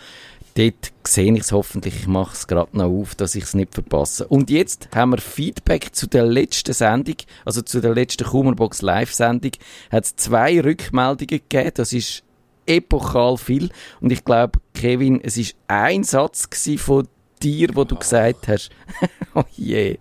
Dort 0.54 0.92
sehe 1.06 1.32
ich 1.34 1.42
es 1.42 1.52
hoffentlich. 1.52 1.94
Ich 1.94 2.06
mache 2.08 2.34
es 2.34 2.48
gerade 2.48 2.76
noch 2.76 2.90
auf, 2.90 3.14
dass 3.14 3.36
ich 3.36 3.44
es 3.44 3.54
nicht 3.54 3.74
verpasse. 3.74 4.26
Und 4.26 4.50
jetzt 4.50 4.88
haben 4.92 5.10
wir 5.12 5.18
Feedback 5.18 5.94
zu 5.94 6.08
der 6.08 6.26
letzten 6.26 6.72
Sendung, 6.72 7.14
also 7.44 7.62
zu 7.62 7.80
der 7.80 7.94
letzten 7.94 8.24
Kummerbox 8.24 8.82
Live-Sendung. 8.82 9.52
Hat 9.92 10.04
es 10.04 10.16
zwei 10.16 10.60
Rückmeldungen 10.60 11.28
gegeben. 11.28 11.70
Das 11.74 11.92
ist 11.92 12.24
epochal 12.66 13.36
viel. 13.36 13.70
Und 14.00 14.10
ich 14.10 14.24
glaube, 14.24 14.58
Kevin, 14.74 15.20
es 15.22 15.36
ist 15.36 15.54
ein 15.68 16.02
Satz 16.02 16.48
von 16.78 17.06
dir, 17.38 17.70
wo 17.74 17.84
du 17.84 17.96
gesagt 17.96 18.48
hast, 18.48 18.70
oh 19.34 19.44
je. 19.56 19.98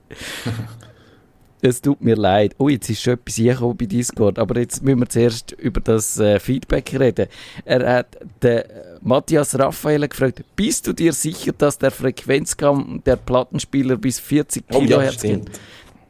Es 1.61 1.81
tut 1.81 2.01
mir 2.01 2.15
leid. 2.15 2.53
Oh, 2.59 2.69
jetzt 2.69 2.89
ist 2.89 3.01
schon 3.01 3.13
etwas 3.13 3.35
hier 3.35 3.55
bei 3.55 3.85
Discord, 3.85 4.37
aber 4.37 4.59
jetzt 4.59 4.83
müssen 4.83 4.99
wir 4.99 5.09
zuerst 5.09 5.53
über 5.53 5.81
das 5.81 6.19
äh, 6.19 6.39
Feedback 6.39 6.93
reden. 6.99 7.27
Er 7.65 7.97
hat 7.97 8.17
den 8.43 8.63
Matthias 9.01 9.57
Raphael 9.57 10.07
gefragt, 10.07 10.43
bist 10.55 10.85
du 10.85 10.93
dir 10.93 11.13
sicher, 11.13 11.53
dass 11.57 11.79
der 11.79 11.91
Frequenzgang 11.91 13.01
der 13.05 13.15
Plattenspieler 13.15 13.97
bis 13.97 14.19
40 14.19 14.67
Kilohertz 14.67 15.23
oh, 15.23 15.27
ja, 15.27 15.35
geht? 15.35 15.51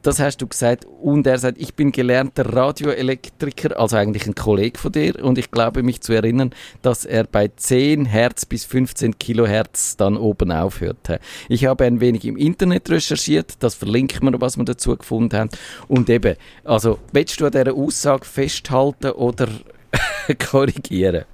Das 0.07 0.21
hast 0.21 0.37
du 0.37 0.47
gesagt. 0.47 0.85
Und 0.85 1.27
er 1.27 1.37
sagt, 1.37 1.57
ich 1.57 1.73
bin 1.73 1.91
gelernter 1.91 2.53
Radioelektriker, 2.53 3.77
also 3.77 3.97
eigentlich 3.97 4.25
ein 4.25 4.35
Kollege 4.35 4.79
von 4.79 4.93
dir. 4.93 5.21
Und 5.21 5.37
ich 5.37 5.51
glaube 5.51 5.83
mich 5.83 5.99
zu 5.99 6.13
erinnern, 6.13 6.51
dass 6.81 7.03
er 7.03 7.25
bei 7.25 7.49
10 7.53 8.05
Hertz 8.05 8.45
bis 8.45 8.63
15 8.63 9.19
Kilohertz 9.19 9.97
dann 9.97 10.15
oben 10.15 10.53
aufhört. 10.53 11.19
Ich 11.49 11.65
habe 11.65 11.83
ein 11.83 11.99
wenig 11.99 12.23
im 12.23 12.37
Internet 12.37 12.89
recherchiert. 12.89 13.55
Das 13.59 13.75
verlinkt 13.75 14.23
man, 14.23 14.39
was 14.39 14.55
wir 14.55 14.63
dazu 14.63 14.95
gefunden 14.95 15.37
haben. 15.37 15.49
Und 15.89 16.09
eben, 16.09 16.37
also, 16.63 16.99
willst 17.11 17.41
du 17.41 17.45
an 17.47 17.51
dieser 17.51 17.73
Aussage 17.73 18.23
festhalten 18.23 19.11
oder 19.11 19.49
korrigieren? 20.49 21.25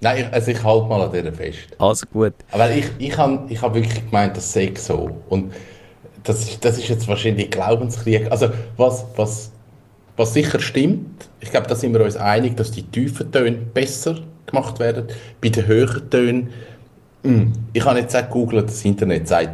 Nein, 0.00 0.18
ich, 0.18 0.32
also 0.32 0.50
ich 0.52 0.62
halte 0.62 0.86
mal 0.86 1.02
an 1.02 1.12
dieser 1.12 1.32
fest. 1.32 1.58
Also 1.78 2.06
gut. 2.06 2.34
Aber 2.52 2.70
ich, 2.70 2.86
ich 2.98 3.18
habe 3.18 3.52
ich 3.52 3.60
hab 3.60 3.74
wirklich 3.74 4.04
gemeint, 4.04 4.36
das 4.36 4.52
sei 4.52 4.72
so. 4.76 5.10
Und 5.28 5.52
das 6.26 6.40
ist, 6.40 6.64
das 6.64 6.76
ist 6.78 6.88
jetzt 6.88 7.08
wahrscheinlich 7.08 7.50
Glaubenskrieg. 7.50 8.30
Also 8.30 8.50
was, 8.76 9.06
was, 9.16 9.52
was 10.16 10.34
sicher 10.34 10.60
stimmt, 10.60 11.28
ich 11.40 11.50
glaube, 11.50 11.68
da 11.68 11.74
sind 11.74 11.94
wir 11.94 12.04
uns 12.04 12.16
einig, 12.16 12.56
dass 12.56 12.72
die 12.72 12.82
tiefen 12.82 13.30
Töne 13.30 13.52
besser 13.52 14.18
gemacht 14.46 14.78
werden. 14.80 15.06
Bei 15.40 15.48
den 15.48 15.66
höheren 15.66 16.10
Tönen, 16.10 16.48
hm, 17.22 17.52
ich 17.72 17.84
habe 17.84 18.00
jetzt 18.00 18.16
auch 18.16 18.22
gegoogelt, 18.22 18.68
das 18.68 18.84
Internet 18.84 19.28
sagt, 19.28 19.50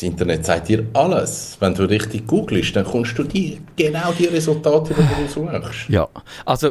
das 0.00 0.08
Internet 0.08 0.46
sagt 0.46 0.68
dir 0.68 0.86
alles. 0.94 1.56
Wenn 1.60 1.74
du 1.74 1.84
richtig 1.84 2.26
googelst, 2.26 2.74
dann 2.74 2.84
kommst 2.84 3.18
du 3.18 3.24
die, 3.24 3.60
genau 3.76 4.12
die 4.18 4.26
Resultate, 4.26 4.94
die 4.94 5.22
du 5.22 5.28
suchst. 5.28 5.88
Ja, 5.88 6.08
also 6.46 6.70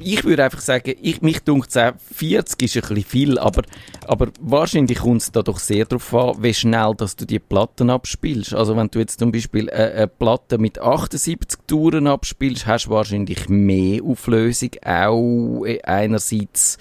ich 0.00 0.24
würde 0.24 0.44
einfach 0.44 0.60
sagen, 0.60 0.94
ich, 1.00 1.20
mich 1.20 1.40
dunkt 1.40 1.72
40 1.72 2.62
ist 2.62 2.76
ein 2.76 2.80
bisschen 2.80 3.04
viel, 3.04 3.38
aber, 3.38 3.62
aber 4.06 4.28
wahrscheinlich 4.40 4.98
kommt 4.98 5.22
es 5.22 5.32
da 5.32 5.42
doch 5.42 5.58
sehr 5.58 5.84
darauf 5.84 6.14
an, 6.14 6.42
wie 6.42 6.54
schnell 6.54 6.94
dass 6.96 7.16
du 7.16 7.26
die 7.26 7.38
Platten 7.38 7.90
abspielst. 7.90 8.54
Also 8.54 8.76
wenn 8.76 8.88
du 8.88 9.00
jetzt 9.00 9.18
zum 9.18 9.32
Beispiel 9.32 9.68
eine, 9.70 9.92
eine 9.92 10.08
Platte 10.08 10.58
mit 10.58 10.78
78 10.78 11.58
Touren 11.66 12.06
abspielst, 12.06 12.66
hast 12.66 12.86
du 12.86 12.90
wahrscheinlich 12.90 13.48
mehr 13.48 14.02
Auflösung, 14.02 14.70
auch 14.84 15.64
einerseits 15.84 16.78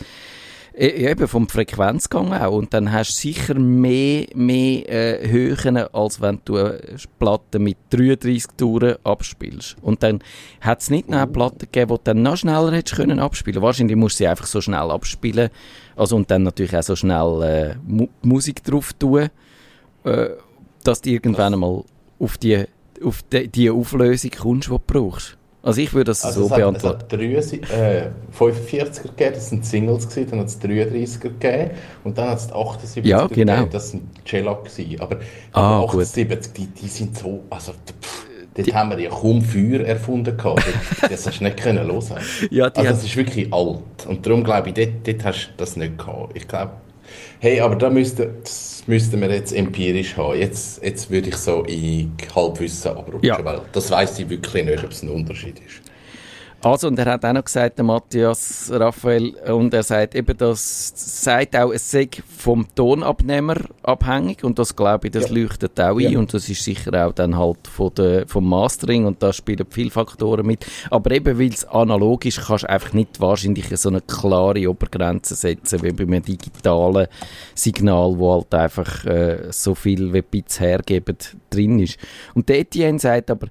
eben 0.81 1.27
vom 1.27 1.47
Frequenzgang 1.47 2.33
auch. 2.33 2.53
Und 2.53 2.73
dann 2.73 2.91
hast 2.91 3.11
du 3.11 3.13
sicher 3.13 3.53
mehr, 3.55 4.25
mehr 4.33 4.89
äh, 4.89 5.29
Höhen, 5.29 5.77
als 5.77 6.21
wenn 6.21 6.41
du 6.45 6.57
eine 6.57 6.79
Platte 7.19 7.59
mit 7.59 7.77
33 7.91 8.45
Touren 8.57 8.95
abspielst. 9.03 9.77
Und 9.81 10.01
dann 10.03 10.19
hat 10.59 10.81
es 10.81 10.89
nicht 10.89 11.09
noch 11.09 11.19
eine 11.19 11.27
Platte 11.27 11.67
gegeben, 11.67 11.89
die 11.91 11.97
du 11.97 12.01
dann 12.03 12.23
noch 12.23 12.38
schneller 12.38 12.71
hättest 12.71 12.97
können 12.97 13.19
abspielen 13.19 13.61
Wahrscheinlich 13.61 13.95
musst 13.95 14.15
du 14.15 14.23
sie 14.23 14.27
einfach 14.27 14.47
so 14.47 14.61
schnell 14.61 14.91
abspielen. 14.91 15.50
Also, 15.95 16.15
und 16.15 16.31
dann 16.31 16.43
natürlich 16.43 16.75
auch 16.75 16.83
so 16.83 16.95
schnell 16.95 17.41
äh, 17.43 17.75
Mu 17.85 18.07
Musik 18.23 18.63
drauf 18.63 18.93
tun, 18.93 19.29
äh, 20.03 20.29
dass 20.83 21.01
du 21.01 21.11
irgendwann 21.11 21.53
einmal 21.53 21.83
auf 22.19 22.38
die, 22.38 22.65
auf 23.03 23.21
die, 23.31 23.47
die 23.47 23.69
Auflösung 23.69 24.31
kommst, 24.31 24.67
die 24.67 24.71
du 24.71 24.79
brauchst. 24.79 25.38
Also 25.63 25.81
ich 25.81 25.93
würde 25.93 26.05
das 26.05 26.25
also 26.25 26.41
so 26.41 26.45
es 26.47 26.55
beantworten. 26.55 27.03
Hat, 27.03 27.13
es 27.13 27.53
hat 27.53 27.69
äh, 27.71 28.09
45er 28.37 29.01
gegeben, 29.03 29.33
das 29.35 29.49
sind 29.49 29.65
Singles 29.65 30.09
gewesen, 30.09 30.31
dann 30.31 30.39
hat 30.39 30.47
es 30.47 30.59
33er 30.59 31.19
gegeben 31.19 31.71
und 32.03 32.17
dann 32.17 32.29
hat 32.29 32.39
es 32.39 32.49
78er 32.49 33.05
ja, 33.07 33.27
genau. 33.27 33.53
gegeben, 33.53 33.69
das 33.71 33.91
sind 33.91 34.03
Cello 34.25 34.55
gewesen. 34.63 34.99
Aber, 34.99 35.17
ah, 35.53 35.83
aber 35.83 36.01
78, 36.01 36.53
die, 36.53 36.65
die 36.65 36.87
sind 36.87 37.15
so, 37.15 37.43
also 37.51 37.73
pff, 37.73 38.25
dort 38.55 38.67
die, 38.67 38.73
haben 38.73 38.89
wir 38.89 38.99
ja 38.99 39.11
kaum 39.11 39.43
Feuer 39.43 39.81
erfunden 39.81 40.35
gehabt, 40.35 40.63
das 41.09 41.27
hast 41.27 41.39
du 41.39 41.43
nicht 41.43 41.57
können 41.57 41.85
hören. 41.85 42.17
Ja, 42.49 42.65
also 42.65 42.83
das 42.83 43.03
ist 43.03 43.15
wirklich 43.15 43.53
alt 43.53 44.07
und 44.07 44.25
darum 44.25 44.43
glaube 44.43 44.69
ich, 44.69 44.73
dort, 44.73 45.07
dort 45.07 45.25
hast 45.25 45.49
du 45.49 45.51
das 45.57 45.75
nicht 45.75 45.95
gehabt. 45.95 46.35
Ich 46.35 46.47
glaube, 46.47 46.71
hey, 47.39 47.59
aber 47.59 47.75
da 47.75 47.89
müsste, 47.89 48.33
das 48.41 48.83
müssten 48.87 49.21
wir 49.21 49.29
jetzt 49.29 49.53
empirisch 49.53 50.17
haben. 50.17 50.39
Jetzt, 50.39 50.83
jetzt 50.83 51.09
würde 51.09 51.29
ich 51.29 51.37
so 51.37 51.63
in 51.63 52.13
Halbwissen 52.35 52.91
abrutschen, 52.91 53.23
ja. 53.23 53.43
weil 53.43 53.61
das 53.71 53.91
weiß 53.91 54.19
ich 54.19 54.29
wirklich 54.29 54.65
nicht, 54.65 54.83
ob 54.83 54.91
es 54.91 55.03
ein 55.03 55.09
Unterschied 55.09 55.59
ist. 55.59 55.90
Also, 56.63 56.89
und 56.89 56.99
er 56.99 57.05
hat 57.05 57.25
auch 57.25 57.33
noch 57.33 57.43
gesagt, 57.43 57.79
der 57.79 57.85
Matthias 57.85 58.71
Raphael, 58.71 59.29
und 59.51 59.73
er 59.73 59.81
sagt 59.81 60.13
eben, 60.13 60.37
das 60.37 60.93
sagt 60.95 61.55
auch, 61.55 61.71
es 61.71 61.89
sei 61.89 62.07
vom 62.37 62.67
Tonabnehmer 62.75 63.55
abhängig, 63.81 64.43
und 64.43 64.59
das 64.59 64.75
glaube 64.75 65.07
ich, 65.07 65.11
das 65.11 65.29
ja. 65.29 65.35
leuchtet 65.35 65.79
auch 65.79 65.97
ein, 65.97 66.11
ja. 66.11 66.19
und 66.19 66.31
das 66.31 66.47
ist 66.49 66.63
sicher 66.63 67.07
auch 67.07 67.13
dann 67.13 67.35
halt 67.35 67.67
von 67.67 67.91
der, 67.95 68.27
vom 68.27 68.47
Mastering, 68.47 69.05
und 69.05 69.23
da 69.23 69.33
spielen 69.33 69.65
viele 69.71 69.89
Faktoren 69.89 70.45
mit. 70.45 70.63
Aber 70.91 71.09
eben, 71.09 71.39
weil 71.39 71.49
es 71.49 71.65
analog 71.65 72.25
ist, 72.25 72.45
kannst 72.45 72.65
du 72.65 72.69
einfach 72.69 72.93
nicht 72.93 73.19
wahrscheinlich 73.19 73.65
so 73.77 73.89
eine 73.89 74.01
klare 74.01 74.69
Obergrenze 74.69 75.33
setzen, 75.33 75.81
wie 75.81 75.91
bei 75.91 76.03
einem 76.03 76.21
digitalen 76.21 77.07
Signal, 77.55 78.19
wo 78.19 78.33
halt 78.33 78.53
einfach 78.53 79.03
äh, 79.05 79.51
so 79.51 79.73
viel 79.73 80.13
wie 80.13 80.21
Bits 80.21 80.59
hergeben 80.59 81.17
drin 81.49 81.79
ist. 81.79 81.97
Und 82.35 82.49
der 82.49 82.59
Etienne 82.59 82.99
sagt 82.99 83.31
aber, 83.31 83.47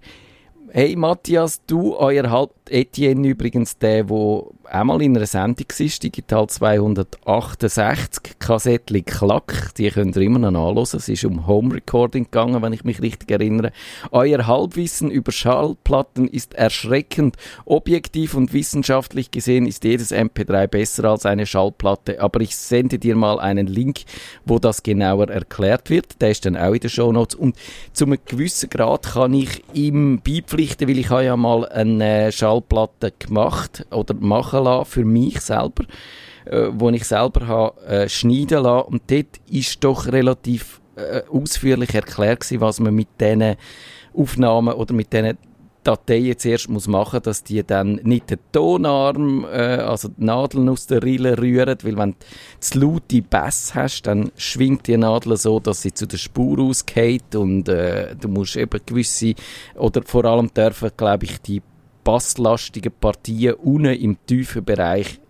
Hey 0.73 0.95
Matthias, 0.95 1.65
du, 1.67 1.97
euer 1.97 2.31
Halb 2.31 2.53
Etienne 2.69 3.27
übrigens, 3.27 3.79
der, 3.79 4.09
wo 4.09 4.53
einmal 4.71 5.03
in 5.03 5.17
einer 5.17 5.27
Sendung 5.27 5.67
war, 5.69 5.89
Digital 6.03 6.47
268, 6.49 8.39
Kassettli 8.39 9.03
Klack, 9.03 9.75
die 9.77 9.91
könnt 9.91 10.17
ihr 10.17 10.23
immer 10.23 10.39
noch 10.39 10.51
nachhören. 10.51 10.79
Es 10.79 11.09
ist 11.09 11.25
um 11.25 11.47
Home 11.47 11.75
Recording 11.75 12.25
gegangen, 12.25 12.63
wenn 12.63 12.73
ich 12.73 12.85
mich 12.85 13.03
richtig 13.03 13.31
erinnere. 13.31 13.73
Euer 14.13 14.47
Halbwissen 14.47 15.11
über 15.11 15.33
Schallplatten 15.33 16.29
ist 16.29 16.55
erschreckend. 16.55 17.37
Objektiv 17.65 18.35
und 18.35 18.53
wissenschaftlich 18.53 19.31
gesehen 19.31 19.67
ist 19.67 19.85
jedes 19.85 20.13
MP3 20.13 20.67
besser 20.69 21.05
als 21.05 21.27
eine 21.27 21.47
Schallplatte, 21.47 22.21
aber 22.21 22.41
ich 22.41 22.57
sende 22.57 22.99
dir 22.99 23.17
mal 23.17 23.41
einen 23.41 23.67
Link, 23.67 24.01
wo 24.45 24.59
das 24.59 24.83
genauer 24.83 25.29
erklärt 25.29 25.91
wird. 25.91 26.21
Der 26.21 26.31
ist 26.31 26.47
dann 26.47 26.57
auch 26.57 26.73
in 26.73 26.81
den 26.81 26.91
Show 26.91 27.13
Notes. 27.13 27.35
Und 27.35 27.57
zu 27.93 28.05
einem 28.05 28.19
gewissen 28.25 28.71
Grad 28.71 29.15
kann 29.15 29.35
ich 29.35 29.63
ihm 29.75 30.21
beipflichten, 30.21 30.89
weil 30.89 30.99
ich 30.99 31.11
habe 31.11 31.25
ja 31.25 31.37
mal 31.37 31.69
eine 31.69 32.31
Schallplatte 32.33 33.13
gemacht 33.19 33.87
oder 33.91 34.15
machen 34.15 34.60
machen 34.63 34.79
lassen 34.79 34.91
für 34.91 35.05
mich 35.05 35.41
selber, 35.41 35.85
äh, 36.45 36.69
wo 36.73 36.91
ich 36.91 37.05
selber 37.05 37.47
habe, 37.47 37.81
äh, 37.87 38.09
schneiden 38.09 38.63
lassen. 38.63 38.89
Und 38.89 39.03
dort 39.11 39.41
ist 39.51 39.83
doch 39.85 40.07
relativ 40.07 40.81
äh, 40.97 41.23
ausführlich 41.31 41.95
erklärt 41.95 42.41
gewesen, 42.41 42.61
was 42.61 42.81
man 42.81 42.95
mit 42.95 43.09
diesen 43.21 43.57
Aufnahmen 44.15 44.75
oder 44.75 44.95
mit 44.95 45.13
diesen 45.13 45.39
Dateien 45.83 46.39
zuerst 46.39 46.69
muss 46.69 46.89
machen, 46.89 47.21
dass 47.23 47.43
die 47.43 47.65
dann 47.65 48.01
nicht 48.03 48.31
den 48.31 48.39
Tonarm, 48.53 49.45
äh, 49.45 49.77
also 49.77 50.09
die 50.09 50.25
Nadeln 50.25 50.69
aus 50.69 50.87
der 50.87 51.03
Rille 51.03 51.39
rühren, 51.39 51.79
weil 51.83 51.97
wenn 51.97 52.11
du 52.13 52.17
zu 52.61 52.81
laute 52.81 53.23
Bass 53.23 53.75
hast, 53.75 54.03
dann 54.03 54.31
schwingt 54.37 54.87
die 54.87 54.97
Nadel 54.97 55.37
so, 55.37 55.59
dass 55.59 55.83
sie 55.83 55.95
zu 55.95 56.07
der 56.07 56.19
Spur 56.19 56.59
ausgeht 56.59 57.35
und 57.35 57.69
äh, 57.69 58.15
du 58.15 58.29
musst 58.29 58.57
eben 58.57 58.81
gewisse, 58.85 59.35
oder 59.75 60.03
vor 60.05 60.25
allem 60.27 60.53
dürfen, 60.53 60.91
glaube 60.97 61.25
ich, 61.25 61.41
die 61.41 61.63
basslastigen 62.05 62.93
Partien 63.01 63.55
unten 63.55 63.95
im 63.95 64.17
tiefen 64.27 64.65
Bereich 64.65 65.21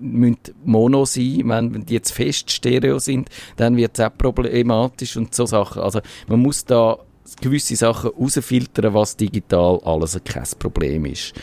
müssen 0.00 0.38
Mono 0.64 1.04
sein. 1.04 1.42
Wenn 1.44 1.86
die 1.86 1.94
jetzt 1.94 2.10
fest 2.10 2.50
Stereo 2.50 2.98
sind, 2.98 3.28
dann 3.56 3.76
wird 3.76 3.98
es 3.98 4.04
auch 4.04 4.10
problematisch 4.16 5.16
und 5.16 5.34
so 5.34 5.46
Sachen. 5.46 5.82
Also 5.82 6.00
man 6.26 6.40
muss 6.40 6.64
da 6.64 6.98
gewisse 7.40 7.76
Sachen 7.76 8.10
rausfiltern, 8.10 8.94
was 8.94 9.16
digital 9.16 9.80
alles 9.84 10.18
kein 10.24 10.44
Problem 10.58 11.04
ist. 11.04 11.34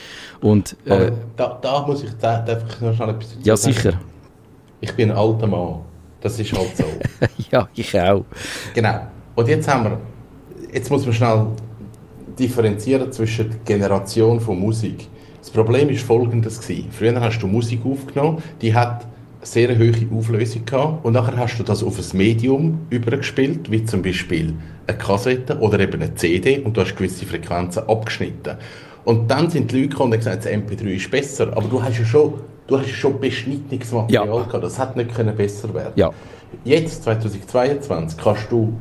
Und, 0.42 0.76
äh, 0.86 1.12
da, 1.36 1.60
da, 1.62 1.86
muss 1.86 2.04
ich 2.04 2.12
da, 2.20 2.40
darf 2.40 2.64
ich 2.68 2.82
noch 2.82 2.96
schnell 2.96 3.10
etwas 3.10 3.38
Ja, 3.44 3.56
sicher. 3.56 3.94
Ich 4.82 4.94
bin 4.94 5.12
ein 5.12 5.18
alter 5.18 5.48
Mann. 5.48 5.82
Das 6.22 6.40
ist 6.40 6.54
halt 6.54 6.76
so. 6.76 6.86
ja, 7.52 7.70
ich 7.76 8.00
auch. 8.00 8.26
Genau. 8.74 9.08
Und 9.36 9.48
jetzt 9.48 9.68
haben 9.68 9.84
wir, 9.84 10.00
jetzt 10.74 10.90
muss 10.90 11.06
man 11.06 11.14
schnell 11.14 11.48
differenzieren 12.40 13.12
zwischen 13.12 13.50
der 13.50 13.60
Generation 13.66 14.40
von 14.40 14.60
Musik. 14.60 15.08
Das 15.40 15.50
Problem 15.50 15.90
ist 15.90 16.04
folgendes 16.04 16.60
gewesen. 16.60 16.88
Früher 16.92 17.20
hast 17.22 17.40
du 17.40 17.48
Musik 17.48 17.82
aufgenommen, 17.86 18.42
die 18.62 18.74
hat 18.74 19.04
eine 19.04 19.46
sehr 19.46 19.78
hohe 19.78 19.94
Auflösung 20.18 20.66
gehabt 20.66 21.06
und 21.06 21.14
nachher 21.14 21.38
hast 21.38 21.60
du 21.60 21.64
das 21.64 21.84
auf 21.84 22.00
ein 22.00 22.18
Medium 22.18 22.80
übergespielt, 22.90 23.70
wie 23.70 23.86
zum 23.86 24.02
Beispiel 24.02 24.54
eine 24.88 24.98
Kassette 24.98 25.60
oder 25.60 25.80
eben 25.80 26.02
eine 26.02 26.16
CD 26.16 26.60
und 26.60 26.76
du 26.76 26.82
hast 26.82 26.96
gewisse 26.96 27.26
Frequenzen 27.26 27.84
abgeschnitten. 27.88 28.58
Und 29.04 29.30
dann 29.30 29.50
sind 29.52 29.72
die 29.72 29.82
Leute 29.82 29.90
gekommen 29.90 30.14
und 30.14 30.18
gesagt, 30.18 30.46
das 30.46 30.52
MP3 30.52 30.96
ist 30.96 31.12
besser, 31.12 31.56
aber 31.56 31.68
du 31.68 31.82
hast 31.82 32.00
ja 32.00 32.06
schon, 32.06 32.34
du 32.66 32.80
hast 32.80 32.88
ja 32.88 32.94
schon 32.94 33.20
beschnittenes 33.20 33.92
Material 33.92 34.28
ja. 34.28 34.44
gehabt, 34.44 34.64
das 34.64 34.80
hat 34.80 34.98
nicht 34.98 35.14
können 35.14 35.36
besser 35.36 35.72
werden. 35.74 35.94
Ja. 35.96 36.10
Jetzt, 36.64 37.04
2022, 37.04 38.18
kannst 38.18 38.52
du 38.52 38.74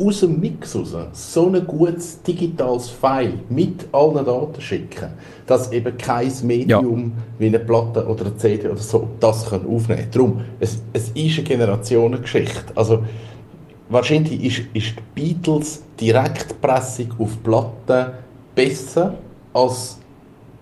aus 0.00 0.20
dem 0.20 0.40
Mix 0.40 0.74
raus 0.74 0.94
so 1.12 1.48
ein 1.48 1.66
gutes 1.66 2.22
digitales 2.22 2.88
File 2.88 3.34
mit 3.48 3.86
allen 3.92 4.24
Daten 4.24 4.60
schicken, 4.60 5.10
dass 5.46 5.70
eben 5.72 5.96
kein 5.98 6.32
Medium 6.42 7.12
ja. 7.16 7.22
wie 7.38 7.46
eine 7.46 7.58
Platte 7.58 8.06
oder 8.06 8.26
eine 8.26 8.36
CD 8.36 8.68
oder 8.68 8.78
so 8.78 9.08
das 9.20 9.48
kann 9.48 9.66
aufnehmen 9.66 10.02
kann. 10.02 10.10
Darum, 10.10 10.40
es, 10.58 10.82
es 10.92 11.10
ist 11.10 11.38
eine 11.38 11.46
Generationengeschichte. 11.46 12.72
Also, 12.74 13.04
wahrscheinlich 13.88 14.42
ist, 14.42 14.62
ist 14.72 14.94
die 14.96 15.02
Beatles 15.14 15.82
Direktpressung 16.00 17.12
auf 17.18 17.42
Platten 17.42 18.12
besser 18.54 19.14
als 19.52 19.98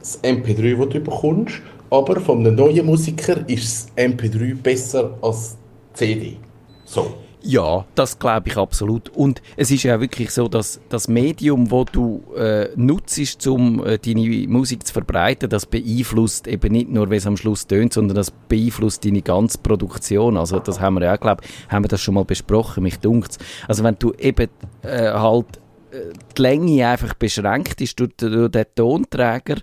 das 0.00 0.22
MP3, 0.22 0.76
das 0.76 0.88
du 0.88 1.00
bekommst, 1.00 1.60
aber 1.90 2.20
von 2.20 2.40
einem 2.40 2.56
neuen 2.56 2.84
Musiker 2.86 3.48
ist 3.48 3.88
das 3.96 3.96
MP3 3.96 4.54
besser 4.56 5.10
als 5.22 5.56
die 5.92 5.98
CD. 5.98 6.36
So. 6.84 7.27
Ja, 7.48 7.86
das 7.94 8.18
glaube 8.18 8.50
ich 8.50 8.58
absolut. 8.58 9.08
Und 9.08 9.40
es 9.56 9.70
ist 9.70 9.82
ja 9.82 10.02
wirklich 10.02 10.32
so, 10.32 10.48
dass 10.48 10.82
das 10.90 11.08
Medium, 11.08 11.70
wo 11.70 11.84
du 11.84 12.22
äh, 12.36 12.68
nutzt, 12.76 13.46
um 13.46 13.82
äh, 13.86 13.96
deine 13.96 14.46
Musik 14.46 14.86
zu 14.86 14.92
verbreiten, 14.92 15.48
das 15.48 15.64
beeinflusst 15.64 16.46
eben 16.46 16.70
nicht 16.72 16.90
nur, 16.90 17.10
wie 17.10 17.16
es 17.16 17.26
am 17.26 17.38
Schluss 17.38 17.66
tönt, 17.66 17.94
sondern 17.94 18.16
das 18.16 18.30
beeinflusst 18.30 19.02
deine 19.06 19.22
ganze 19.22 19.56
Produktion. 19.56 20.36
Also 20.36 20.58
das 20.58 20.78
haben 20.78 20.96
wir 20.96 21.04
ja 21.04 21.16
glaube 21.16 21.42
haben 21.70 21.84
wir 21.84 21.88
das 21.88 22.02
schon 22.02 22.16
mal 22.16 22.26
besprochen, 22.26 22.82
mich 22.82 22.98
dunkt's. 22.98 23.38
Also 23.66 23.82
wenn 23.82 23.96
du 23.98 24.12
eben 24.18 24.50
äh, 24.82 25.12
halt 25.12 25.46
die 25.92 26.42
Länge 26.42 26.86
einfach 26.86 27.14
beschränkt 27.14 27.80
ist 27.80 27.98
durch, 27.98 28.10
durch 28.16 28.50
den 28.50 28.66
Tonträger 28.74 29.56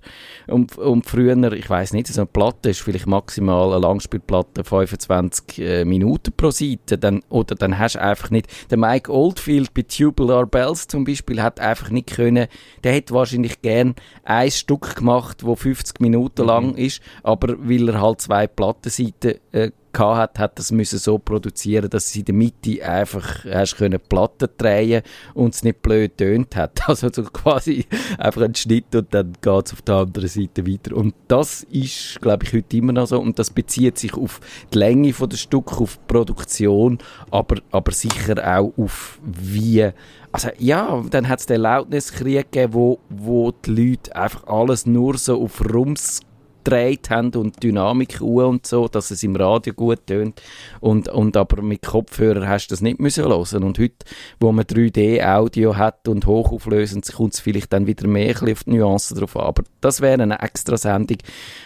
und, 0.48 0.78
und 0.78 1.06
früher, 1.06 1.54
ich 1.54 1.70
weiß 1.70 1.94
nicht, 1.94 2.08
so 2.08 2.22
eine 2.22 2.28
Platte 2.28 2.70
ist 2.70 2.82
vielleicht 2.82 3.08
maximal 3.08 3.72
eine 3.72 3.82
Langspielplatte 3.82 4.64
25 4.64 5.60
äh, 5.60 5.86
Minuten 5.86 6.34
pro 6.36 6.52
Seite, 6.52 6.98
dann, 6.98 7.22
oder 7.30 7.56
dann 7.56 7.78
hast 7.78 7.96
du 7.96 8.02
einfach 8.02 8.32
nicht, 8.32 8.48
der 8.72 8.78
Mike 8.78 9.12
Oldfield 9.12 9.74
bei 9.74 9.84
Tubular 9.84 10.46
Bells 10.46 10.88
zum 10.88 11.04
Beispiel 11.04 11.42
hat 11.42 11.60
einfach 11.60 11.90
nicht 11.90 12.08
können, 12.16 12.48
der 12.84 12.94
hätte 12.94 13.14
wahrscheinlich 13.14 13.62
gern 13.62 13.96
ein 14.24 14.52
Stück 14.52 14.96
gemacht, 14.96 15.46
wo 15.46 15.56
50 15.56 16.00
Minuten 16.00 16.42
mhm. 16.44 16.48
lang 16.48 16.76
ist, 16.76 17.02
aber 17.24 17.56
weil 17.60 17.90
er 17.90 18.02
halt 18.02 18.22
zwei 18.22 18.48
Plattenseiten 18.48 19.36
äh, 19.52 19.72
hat, 20.00 20.40
hat 20.40 20.58
das 20.60 20.72
müssen 20.72 21.00
so 21.00 21.18
produzieren, 21.18 21.90
dass 21.90 22.12
sie 22.12 22.20
in 22.20 22.26
der 22.26 22.36
Mitte 22.36 22.88
einfach 22.88 23.46
hast 23.46 23.78
können 23.78 24.00
Platten 24.00 24.50
drehen 24.58 25.02
und 25.34 25.54
es 25.54 25.64
nicht 25.64 25.82
blöd 25.82 26.18
tönt 26.18 26.56
hat. 26.56 26.82
Also 26.88 27.10
so 27.12 27.24
quasi 27.24 27.86
einfach 28.18 28.44
ein 28.44 28.54
Schnitt 28.54 28.96
und 28.96 29.12
dann 29.14 29.34
geht 29.42 29.66
es 29.66 29.74
auf 29.74 29.82
der 29.82 29.96
anderen 29.96 30.30
Seite 30.30 30.68
weiter. 30.68 30.96
Und 30.96 31.16
das 31.28 31.64
ist, 31.64 32.22
glaube 32.22 32.46
ich, 32.46 32.54
heute 32.54 32.78
immer 32.78 32.94
noch 32.94 33.08
so 33.08 33.20
und 33.20 33.40
das 33.40 33.50
bezieht 33.50 33.98
sich 33.98 34.14
auf 34.14 34.40
die 34.74 34.78
Länge 34.78 35.12
von 35.14 35.30
der 35.30 35.38
Stück, 35.38 35.82
auf 35.82 35.98
die 35.98 36.14
Produktion, 36.14 37.00
aber, 37.32 37.58
aber 37.72 37.92
sicher 37.92 38.36
auch 38.58 38.72
auf 38.78 39.20
wie 39.24 39.92
also 40.32 40.50
ja, 40.58 41.02
dann 41.10 41.30
hat 41.30 41.40
es 41.40 41.46
den 41.46 41.62
Lautniskrieg 41.62 42.52
gegeben, 42.52 42.74
wo, 42.74 43.00
wo 43.08 43.52
die 43.52 43.72
Leute 43.72 44.14
einfach 44.18 44.46
alles 44.48 44.86
nur 44.86 45.18
so 45.18 45.42
auf 45.42 45.64
Rums 45.74 46.20
gedreht 46.66 47.10
haben 47.10 47.32
und 47.36 47.64
Dynamik 47.64 48.20
und 48.20 48.66
so, 48.66 48.88
dass 48.88 49.12
es 49.12 49.24
im 49.24 49.36
Radio 49.36 49.74
gut 49.74 50.08
tönt. 50.08 50.42
Und, 50.82 51.08
und 51.08 51.38
aber 51.38 51.62
mit 51.62 51.84
Kopfhörer 51.84 52.48
hast 52.48 52.68
du 52.68 52.74
das 52.74 52.82
nicht 52.82 53.00
müssen 53.00 53.24
hören. 53.24 53.64
Und 53.64 53.80
heute, 53.80 54.06
wo 54.40 54.52
man 54.52 54.66
3D-Audio 54.66 55.78
hat 55.78 56.08
und 56.08 56.26
hochauflösend, 56.26 57.10
kommt 57.14 57.36
es 57.36 57.40
vielleicht 57.40 57.72
dann 57.72 57.88
wieder 57.88 58.08
mehr 58.08 58.36
auf 58.42 58.64
die 58.64 58.72
Nuancen 58.72 59.18
drauf 59.18 59.38
an. 59.38 59.46
Aber 59.46 59.64
das 59.80 60.02
wäre 60.02 60.22
eine 60.22 60.42
extra 60.42 60.76
Sendung. 60.76 61.20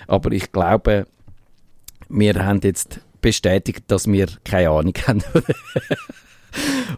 Aber 0.08 0.32
ich 0.32 0.52
glaube, 0.52 1.08
wir 2.10 2.34
haben 2.46 2.60
jetzt 2.64 3.00
bestätigt, 3.22 3.86
dass 3.88 4.08
wir 4.08 4.28
keine 4.44 4.70
Ahnung 4.70 4.94
haben. 5.08 5.24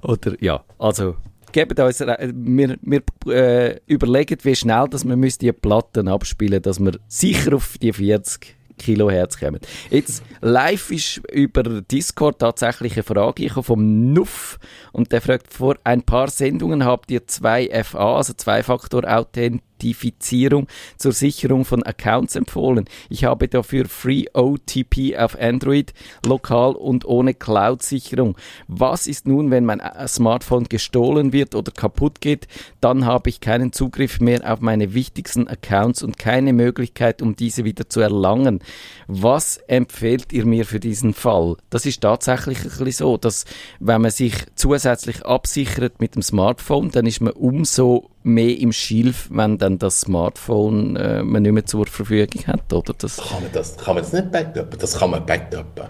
Oder 0.02 0.42
ja, 0.42 0.64
also 0.80 1.16
gebt 1.52 1.80
uns, 1.80 2.00
wir, 2.00 2.78
wir 2.82 3.02
äh, 3.28 3.80
überlegen, 3.86 4.38
wie 4.44 4.56
schnell 4.56 4.88
dass 4.90 5.06
wir 5.06 5.16
die 5.16 5.52
Platten 5.52 6.08
abspielen 6.08 6.62
dass 6.62 6.80
wir 6.80 6.94
sicher 7.08 7.56
auf 7.56 7.78
die 7.78 7.94
40 7.94 8.56
Kilohertz 8.82 9.40
kommen. 9.40 9.60
Jetzt, 9.90 10.24
live 10.42 10.92
ist 10.92 11.22
über 11.32 11.82
Discord 11.82 12.40
tatsächlich 12.40 12.94
eine 12.94 13.04
Frage 13.04 13.50
vom 13.64 14.12
Nuff 14.12 14.60
und 14.92 15.12
der 15.12 15.22
fragt, 15.22 15.54
vor 15.54 15.76
ein 15.84 16.02
paar 16.02 16.30
Sendungen 16.30 16.84
habt 16.84 17.12
ihr 17.12 17.28
zwei 17.28 17.70
FA, 17.84 18.18
also 18.18 18.34
Zwei-Faktor-Authent 18.34 19.62
Authentifizierung 19.82 20.68
zur 20.98 21.12
Sicherung 21.12 21.66
von 21.66 21.84
Accounts 21.84 22.36
empfohlen. 22.36 22.86
Ich 23.10 23.24
habe 23.24 23.48
dafür 23.48 23.86
Free 23.86 24.26
OTP 24.34 25.18
auf 25.18 25.38
Android, 25.40 25.94
lokal 26.26 26.74
und 26.74 27.06
ohne 27.06 27.34
Cloud-Sicherung. 27.34 28.38
Was 28.68 29.08
ist 29.08 29.28
nun, 29.28 29.52
wenn 29.52 29.66
mein 29.66 29.80
äh, 29.80 30.08
Smartphone 30.08 30.66
gestohlen 30.66 31.34
wird 31.34 31.56
oder 31.56 31.72
kaputt 31.72 32.22
geht? 32.22 32.48
Dann 32.80 33.06
habe 33.06 33.30
ich 33.30 33.42
keinen 33.42 33.74
Zugriff 33.74 34.20
mehr 34.20 34.52
auf 34.52 34.62
meine 34.62 34.94
wichtigsten 34.94 35.48
Accounts 35.48 36.04
und 36.04 36.18
keine 36.18 36.54
Möglichkeit, 36.54 37.22
um 37.22 37.36
diese 37.36 37.64
wieder 37.64 37.90
zu 37.90 38.02
erlangen. 38.02 38.60
Was 39.08 39.58
empfehlt 39.68 40.32
ihr 40.32 40.46
mir 40.46 40.66
für 40.66 40.80
diesen 40.80 41.14
Fall? 41.14 41.58
Das 41.70 41.86
ist 41.86 42.02
tatsächlich 42.02 42.60
ein 42.60 42.70
bisschen 42.70 42.92
so, 42.92 43.18
dass 43.18 43.46
wenn 43.80 44.02
man 44.02 44.12
sich 44.12 44.34
zusätzlich 44.56 45.26
absichert 45.26 46.00
mit 46.00 46.16
dem 46.16 46.22
Smartphone, 46.22 46.92
dann 46.92 47.06
ist 47.06 47.22
man 47.22 47.34
umso 47.34 48.12
mehr 48.24 48.58
im 48.58 48.72
Schilf, 48.72 49.28
wenn 49.32 49.58
dann 49.58 49.80
das 49.80 50.02
Smartphone 50.02 50.96
äh, 50.96 51.24
man 51.24 51.44
nicht 51.44 51.52
mehr 51.52 51.66
zur 51.66 51.88
Verfügung 51.88 52.48
hat, 52.48 52.72
oder? 52.72 52.94
Das 52.98 53.18
kann 53.18 53.42
man 53.42 53.52
das, 53.52 53.78
kann 53.78 53.96
man 53.96 54.04
das 54.04 54.14
nicht 54.14 54.32
backuppen? 54.32 54.80
Das 54.80 54.98
kann 54.98 55.12
man 55.12 55.26
backuppen. 55.26 55.88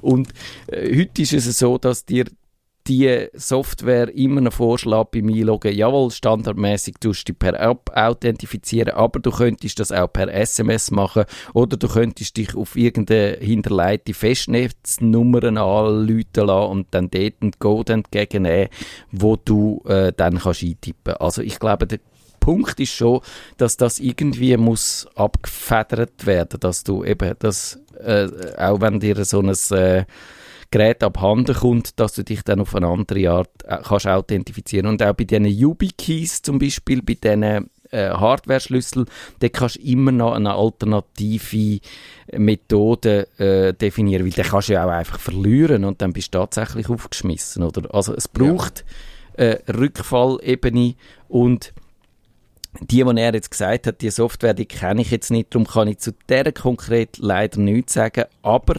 Und 0.00 0.28
äh, 0.66 1.00
heute 1.00 1.22
ist 1.22 1.32
es 1.32 1.58
so, 1.58 1.78
dass 1.78 2.04
dir 2.04 2.26
die 2.88 3.28
Software 3.34 4.14
immer 4.14 4.40
noch 4.40 4.52
vorschlägt 4.52 5.10
beim 5.10 5.28
Einloggen, 5.28 5.74
jawohl, 5.74 6.10
standardmäßig 6.10 6.96
tust 7.00 7.28
du 7.28 7.32
dich 7.32 7.38
per 7.38 7.60
App 7.60 7.90
authentifizieren, 7.94 8.94
aber 8.94 9.20
du 9.20 9.30
könntest 9.30 9.78
das 9.78 9.92
auch 9.92 10.12
per 10.12 10.32
SMS 10.32 10.90
machen 10.90 11.24
oder 11.52 11.76
du 11.76 11.86
könntest 11.86 12.36
dich 12.36 12.54
auf 12.54 12.76
irgendeine 12.76 13.36
hinterleitete 13.40 14.18
Festnetznummer 14.18 15.44
anrufen 15.44 16.26
lassen 16.34 16.70
und 16.70 16.86
dann 16.92 17.10
dort 17.10 17.34
einen 17.40 17.52
Code 17.58 17.92
entgegennehmen, 17.92 18.68
wo 19.12 19.36
du 19.36 19.82
äh, 19.86 20.12
dann 20.16 20.38
kannst 20.38 20.62
eintippen. 20.62 21.14
Also 21.14 21.42
ich 21.42 21.58
glaube, 21.58 21.86
der 21.86 22.00
Punkt 22.40 22.80
ist 22.80 22.94
schon, 22.94 23.20
dass 23.58 23.76
das 23.76 23.98
irgendwie 23.98 24.56
muss 24.56 25.06
abgefedert 25.14 26.24
werden, 26.24 26.60
dass 26.60 26.84
du 26.84 27.04
eben 27.04 27.34
das, 27.40 27.78
äh, 28.02 28.28
auch 28.56 28.80
wenn 28.80 29.00
dir 29.00 29.22
so 29.24 29.40
ein 29.40 29.54
äh, 29.72 30.04
Gerät 30.70 31.02
abhanden 31.02 31.54
kommt, 31.54 31.98
dass 31.98 32.12
du 32.12 32.22
dich 32.22 32.42
dann 32.42 32.60
auf 32.60 32.74
eine 32.74 32.88
andere 32.88 33.30
Art 33.30 33.50
äh, 33.64 33.78
kannst 33.82 34.06
authentifizieren. 34.06 34.86
Und 34.86 35.02
auch 35.02 35.14
bei 35.14 35.24
diesen 35.24 35.46
YubiKeys 35.46 36.42
zum 36.42 36.58
Beispiel, 36.58 37.00
bei 37.02 37.14
diesen 37.14 37.70
äh, 37.90 38.10
Hardware-Schlüssel, 38.10 39.06
da 39.38 39.48
kannst 39.48 39.76
du 39.76 39.80
immer 39.80 40.12
noch 40.12 40.34
eine 40.34 40.54
alternative 40.54 41.80
Methode 42.32 43.28
äh, 43.38 43.72
definieren, 43.72 44.24
weil 44.24 44.32
den 44.32 44.44
kannst 44.44 44.68
du 44.68 44.74
ja 44.74 44.84
auch 44.84 44.90
einfach 44.90 45.18
verlieren 45.18 45.84
und 45.84 46.02
dann 46.02 46.12
bist 46.12 46.34
du 46.34 46.38
tatsächlich 46.38 46.88
aufgeschmissen, 46.88 47.62
oder? 47.62 47.94
Also 47.94 48.14
es 48.14 48.28
braucht 48.28 48.84
ja. 49.38 49.44
äh, 49.44 49.72
Rückfallebene 49.72 50.94
und 51.28 51.72
die, 52.80 53.02
die 53.02 53.20
er 53.20 53.34
jetzt 53.34 53.50
gesagt 53.50 53.86
hat, 53.86 54.02
die 54.02 54.10
Software, 54.10 54.54
die 54.54 54.66
kenne 54.66 55.00
ich 55.00 55.10
jetzt 55.10 55.30
nicht, 55.30 55.54
darum 55.54 55.66
kann 55.66 55.88
ich 55.88 55.98
zu 55.98 56.12
der 56.28 56.52
konkret 56.52 57.18
leider 57.18 57.58
nichts 57.58 57.94
sagen, 57.94 58.24
aber 58.42 58.74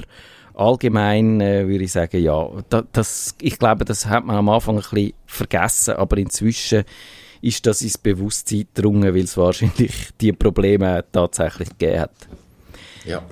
allgemein 0.59 1.39
äh, 1.41 1.67
würde 1.67 1.85
ich 1.85 1.91
sagen, 1.91 2.21
ja, 2.21 2.49
da, 2.69 2.83
das, 2.91 3.35
ich 3.41 3.57
glaube, 3.57 3.85
das 3.85 4.05
hat 4.07 4.25
man 4.25 4.35
am 4.35 4.49
Anfang 4.49 4.75
ein 4.75 4.81
bisschen 4.81 5.13
vergessen, 5.25 5.95
aber 5.95 6.17
inzwischen 6.17 6.83
ist 7.41 7.65
das 7.65 7.81
ins 7.81 7.97
Bewusstsein 7.97 8.67
gedrungen, 8.73 9.15
weil 9.15 9.23
es 9.23 9.37
wahrscheinlich 9.37 10.09
die 10.19 10.33
Probleme 10.33 11.05
tatsächlich 11.11 11.69
gegeben 11.69 12.01
hat. 12.01 12.11
Ja. 13.05 13.23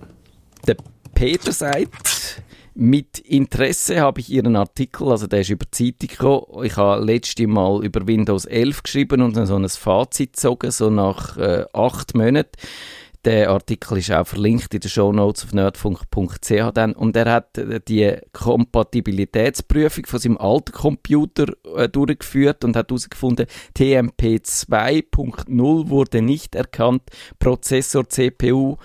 Der 0.66 0.78
Peter 1.14 1.52
sagt, 1.52 2.42
mit 2.74 3.20
Interesse 3.20 4.00
habe 4.00 4.22
ich 4.22 4.30
Ihren 4.30 4.56
Artikel, 4.56 5.10
also 5.10 5.28
der 5.28 5.42
ist 5.42 5.50
über 5.50 5.66
die 5.66 5.72
Zeitung 5.72 6.10
gekommen. 6.10 6.64
Ich 6.64 6.78
habe 6.78 7.04
letztes 7.04 7.48
Mal 7.48 7.84
über 7.84 8.08
Windows 8.08 8.46
11 8.46 8.84
geschrieben 8.84 9.22
und 9.22 9.36
dann 9.36 9.48
so 9.48 9.56
ein 9.56 9.68
Fazit 9.68 10.34
gezogen, 10.34 10.72
so 10.72 10.90
nach 10.90 11.38
äh, 11.38 11.66
acht 11.74 12.16
Monaten 12.16 12.52
der 13.28 13.50
Artikel 13.50 13.98
ist 13.98 14.10
auch 14.10 14.26
verlinkt 14.26 14.74
in 14.74 14.80
den 14.80 14.90
Show 14.90 15.12
Notes 15.12 15.44
auf 15.44 15.54
nerdfunk.ch 15.54 16.72
dann. 16.74 16.94
Und 16.94 17.16
er 17.18 17.30
hat 17.30 17.58
äh, 17.58 17.82
die 17.86 18.16
Kompatibilitätsprüfung 18.32 20.06
von 20.06 20.20
seinem 20.20 20.38
alten 20.38 20.72
Computer 20.72 21.48
äh, 21.76 21.90
durchgeführt 21.90 22.64
und 22.64 22.78
hat 22.78 22.90
herausgefunden, 22.90 23.48
TMP 23.74 24.40
2.0 24.42 25.90
wurde 25.90 26.22
nicht 26.22 26.56
erkannt, 26.56 27.04
Prozessor 27.38 28.08
CPU 28.08 28.78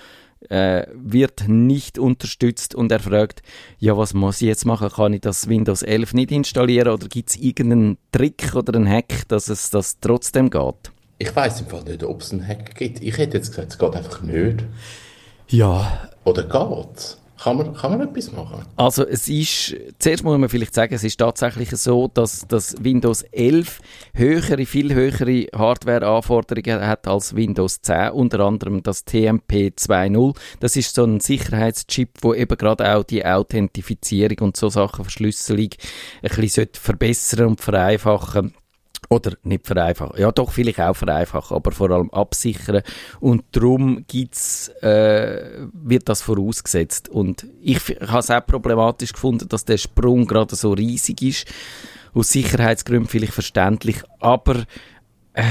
äh, 0.49 0.87
wird 0.93 1.47
nicht 1.47 2.01
unterstützt 2.01 2.75
und 2.75 2.91
er 2.91 2.99
fragt, 2.99 3.43
ja, 3.79 3.97
was 3.97 4.13
muss 4.13 4.43
ich 4.43 4.49
jetzt 4.49 4.67
machen? 4.67 4.91
Kann 4.91 5.13
ich 5.13 5.21
das 5.21 5.49
Windows 5.49 5.85
11 5.85 6.15
nicht 6.15 6.33
installieren 6.33 6.89
oder 6.89 7.07
gibt 7.07 7.31
es 7.31 7.37
irgendeinen 7.37 7.97
Trick 8.11 8.57
oder 8.57 8.75
einen 8.75 8.91
Hack, 8.91 9.29
dass 9.29 9.49
es 9.49 9.71
das 9.71 10.01
trotzdem 10.01 10.51
geht? 10.51 10.91
Ich 11.19 11.35
weiß 11.35 11.61
im 11.61 11.67
Fall 11.69 11.85
nicht, 11.85 12.03
ob 12.03 12.21
es 12.21 12.33
einen 12.33 12.47
Hack 12.47 12.75
gibt. 12.75 13.03
Ich 13.03 13.17
hätte 13.19 13.39
jetzt 13.39 13.51
gesagt, 13.51 13.73
es 13.73 13.79
geht 13.79 13.95
einfach 13.95 14.23
nicht. 14.23 14.65
Ja. 15.49 16.09
Oder 16.25 16.43
geht's? 16.45 17.19
Kann 17.43 17.57
man, 17.57 17.75
kann 17.75 17.91
man 17.91 18.09
etwas 18.09 18.31
machen? 18.31 18.63
Also 18.77 19.05
es 19.05 19.27
ist, 19.29 19.75
zuerst 19.99 20.23
muss 20.23 20.39
man 20.39 20.49
vielleicht 20.49 20.75
sagen, 20.75 20.95
es 20.95 21.03
ist 21.03 21.19
tatsächlich 21.19 21.71
so, 21.71 22.07
dass 22.07 22.47
das 22.47 22.77
Windows 22.85 23.23
11 23.33 23.81
höhere, 24.15 24.65
viel 24.65 24.95
höhere 24.95 25.47
Hardware-Anforderungen 25.53 26.87
hat 26.87 27.09
als 27.09 27.35
Windows 27.35 27.83
10, 27.83 28.11
unter 28.13 28.41
anderem 28.41 28.85
das 28.85 29.05
TMP 29.05 29.73
2.0. 29.77 30.37
Das 30.61 30.77
ist 30.77 30.95
so 30.95 31.03
ein 31.03 31.19
Sicherheitschip, 31.19 32.11
wo 32.21 32.33
eben 32.33 32.57
gerade 32.57 32.95
auch 32.95 33.03
die 33.03 33.27
Authentifizierung 33.27 34.39
und 34.39 34.57
so 34.57 34.69
Sachen, 34.69 35.05
Verschlüsselung 35.05 35.71
ein 36.23 36.37
bisschen 36.37 36.69
verbessern 36.75 37.47
und 37.49 37.61
vereinfachen 37.61 38.55
oder 39.09 39.33
nicht 39.43 39.67
vereinfachen, 39.67 40.19
ja 40.19 40.33
doch 40.33 40.53
vielleicht 40.53 40.81
auch 40.81 40.95
vereinfachen, 40.95 41.57
aber 41.57 41.73
vor 41.73 41.91
allem 41.91 42.11
absichern. 42.11 42.83
Und 43.21 43.45
darum 43.53 44.05
gibt's, 44.07 44.69
äh, 44.81 45.67
wird 45.73 46.09
das 46.09 46.23
vorausgesetzt. 46.23 47.09
Und 47.09 47.47
ich 47.61 47.79
habe 48.07 48.19
es 48.19 48.31
auch 48.31 48.47
problematisch 48.47 49.13
gefunden, 49.13 49.49
dass 49.49 49.65
der 49.65 49.79
Sprung 49.79 50.27
gerade 50.27 50.57
so 50.57 50.73
riesig 50.73 51.23
ist, 51.23 51.47
aus 52.15 52.31
Sicherheitsgründen 52.31 53.09
vielleicht 53.09 53.33
verständlich, 53.33 54.03
aber 54.21 54.65
äh, 55.35 55.43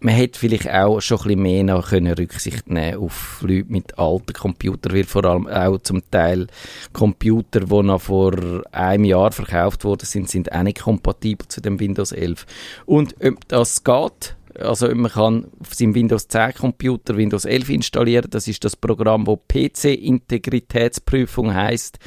man 0.00 0.14
hätte 0.14 0.38
vielleicht 0.38 0.70
auch 0.70 1.00
schon 1.00 1.18
ein 1.18 1.24
bisschen 1.24 1.42
mehr 1.42 1.64
noch 1.64 1.90
können 1.90 2.14
Rücksicht 2.14 2.70
nehmen 2.70 2.96
auf 2.98 3.42
Leute 3.42 3.70
mit 3.70 3.98
alten 3.98 4.32
Computern, 4.32 4.94
weil 4.94 5.04
vor 5.04 5.26
allem 5.26 5.46
auch 5.46 5.76
zum 5.78 6.02
Teil 6.10 6.46
Computer, 6.92 7.60
die 7.60 7.82
noch 7.82 8.00
vor 8.00 8.34
einem 8.72 9.04
Jahr 9.04 9.30
verkauft 9.30 9.84
worden 9.84 10.06
sind, 10.06 10.28
sind 10.30 10.50
auch 10.52 10.62
nicht 10.62 10.80
kompatibel 10.80 11.46
zu 11.48 11.60
dem 11.60 11.78
Windows 11.78 12.12
11. 12.12 12.46
Und 12.86 13.14
ob 13.22 13.46
das 13.48 13.84
geht, 13.84 14.36
also 14.58 14.88
man 14.94 15.10
kann 15.10 15.48
auf 15.60 15.74
seinem 15.74 15.94
Windows 15.94 16.28
10 16.28 16.54
Computer 16.54 17.14
Windows 17.16 17.44
11 17.44 17.68
installieren, 17.68 18.30
das 18.30 18.48
ist 18.48 18.64
das 18.64 18.76
Programm, 18.76 19.26
wo 19.26 19.36
PC-Integritätsprüfung 19.36 21.52
heißt 21.54 21.98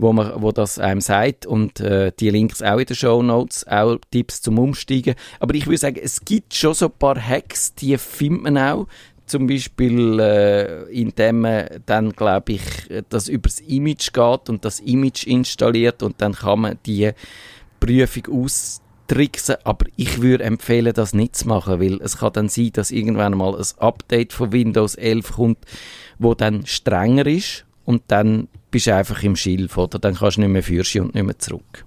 wo, 0.00 0.12
man, 0.12 0.40
wo 0.42 0.52
das 0.52 0.78
einem 0.78 1.00
sagt 1.00 1.46
und 1.46 1.80
äh, 1.80 2.12
die 2.18 2.30
Links 2.30 2.62
auch 2.62 2.78
in 2.78 2.86
den 2.86 2.96
Show 2.96 3.22
Notes, 3.22 3.66
auch 3.66 3.98
Tipps 4.10 4.40
zum 4.40 4.58
Umsteigen. 4.58 5.14
Aber 5.38 5.54
ich 5.54 5.66
würde 5.66 5.78
sagen, 5.78 6.00
es 6.02 6.24
gibt 6.24 6.54
schon 6.54 6.74
so 6.74 6.86
ein 6.86 6.92
paar 6.98 7.20
Hacks, 7.20 7.74
die 7.74 7.96
findet 7.98 8.42
man 8.42 8.58
auch. 8.58 8.86
Zum 9.26 9.46
Beispiel, 9.46 10.18
äh, 10.18 10.82
indem 10.90 11.42
man 11.42 11.68
dann, 11.86 12.12
glaube 12.12 12.52
ich, 12.52 12.62
das 13.08 13.28
übers 13.28 13.60
Image 13.60 14.12
geht 14.12 14.48
und 14.48 14.64
das 14.64 14.80
Image 14.80 15.24
installiert 15.24 16.02
und 16.02 16.20
dann 16.20 16.32
kann 16.32 16.60
man 16.60 16.78
die 16.84 17.12
Prüfung 17.78 18.44
austricksen. 18.44 19.56
Aber 19.62 19.86
ich 19.96 20.20
würde 20.20 20.44
empfehlen, 20.44 20.92
das 20.94 21.14
nicht 21.14 21.36
zu 21.36 21.46
machen, 21.46 21.80
weil 21.80 22.00
es 22.02 22.18
kann 22.18 22.32
dann 22.32 22.48
sein, 22.48 22.70
dass 22.72 22.90
irgendwann 22.90 23.36
mal 23.36 23.54
ein 23.54 23.66
Update 23.78 24.32
von 24.32 24.50
Windows 24.50 24.96
11 24.96 25.32
kommt, 25.32 25.58
wo 26.18 26.34
dann 26.34 26.66
strenger 26.66 27.26
ist 27.26 27.66
und 27.84 28.02
dann 28.08 28.48
bist 28.70 28.86
du 28.86 28.94
einfach 28.94 29.22
im 29.22 29.36
Schilf, 29.36 29.76
oder? 29.76 29.98
Dann 29.98 30.14
kannst 30.14 30.36
du 30.36 30.42
nicht 30.42 30.50
mehr 30.50 30.62
führen 30.62 31.06
und 31.06 31.14
nicht 31.14 31.24
mehr 31.24 31.38
zurück. 31.38 31.84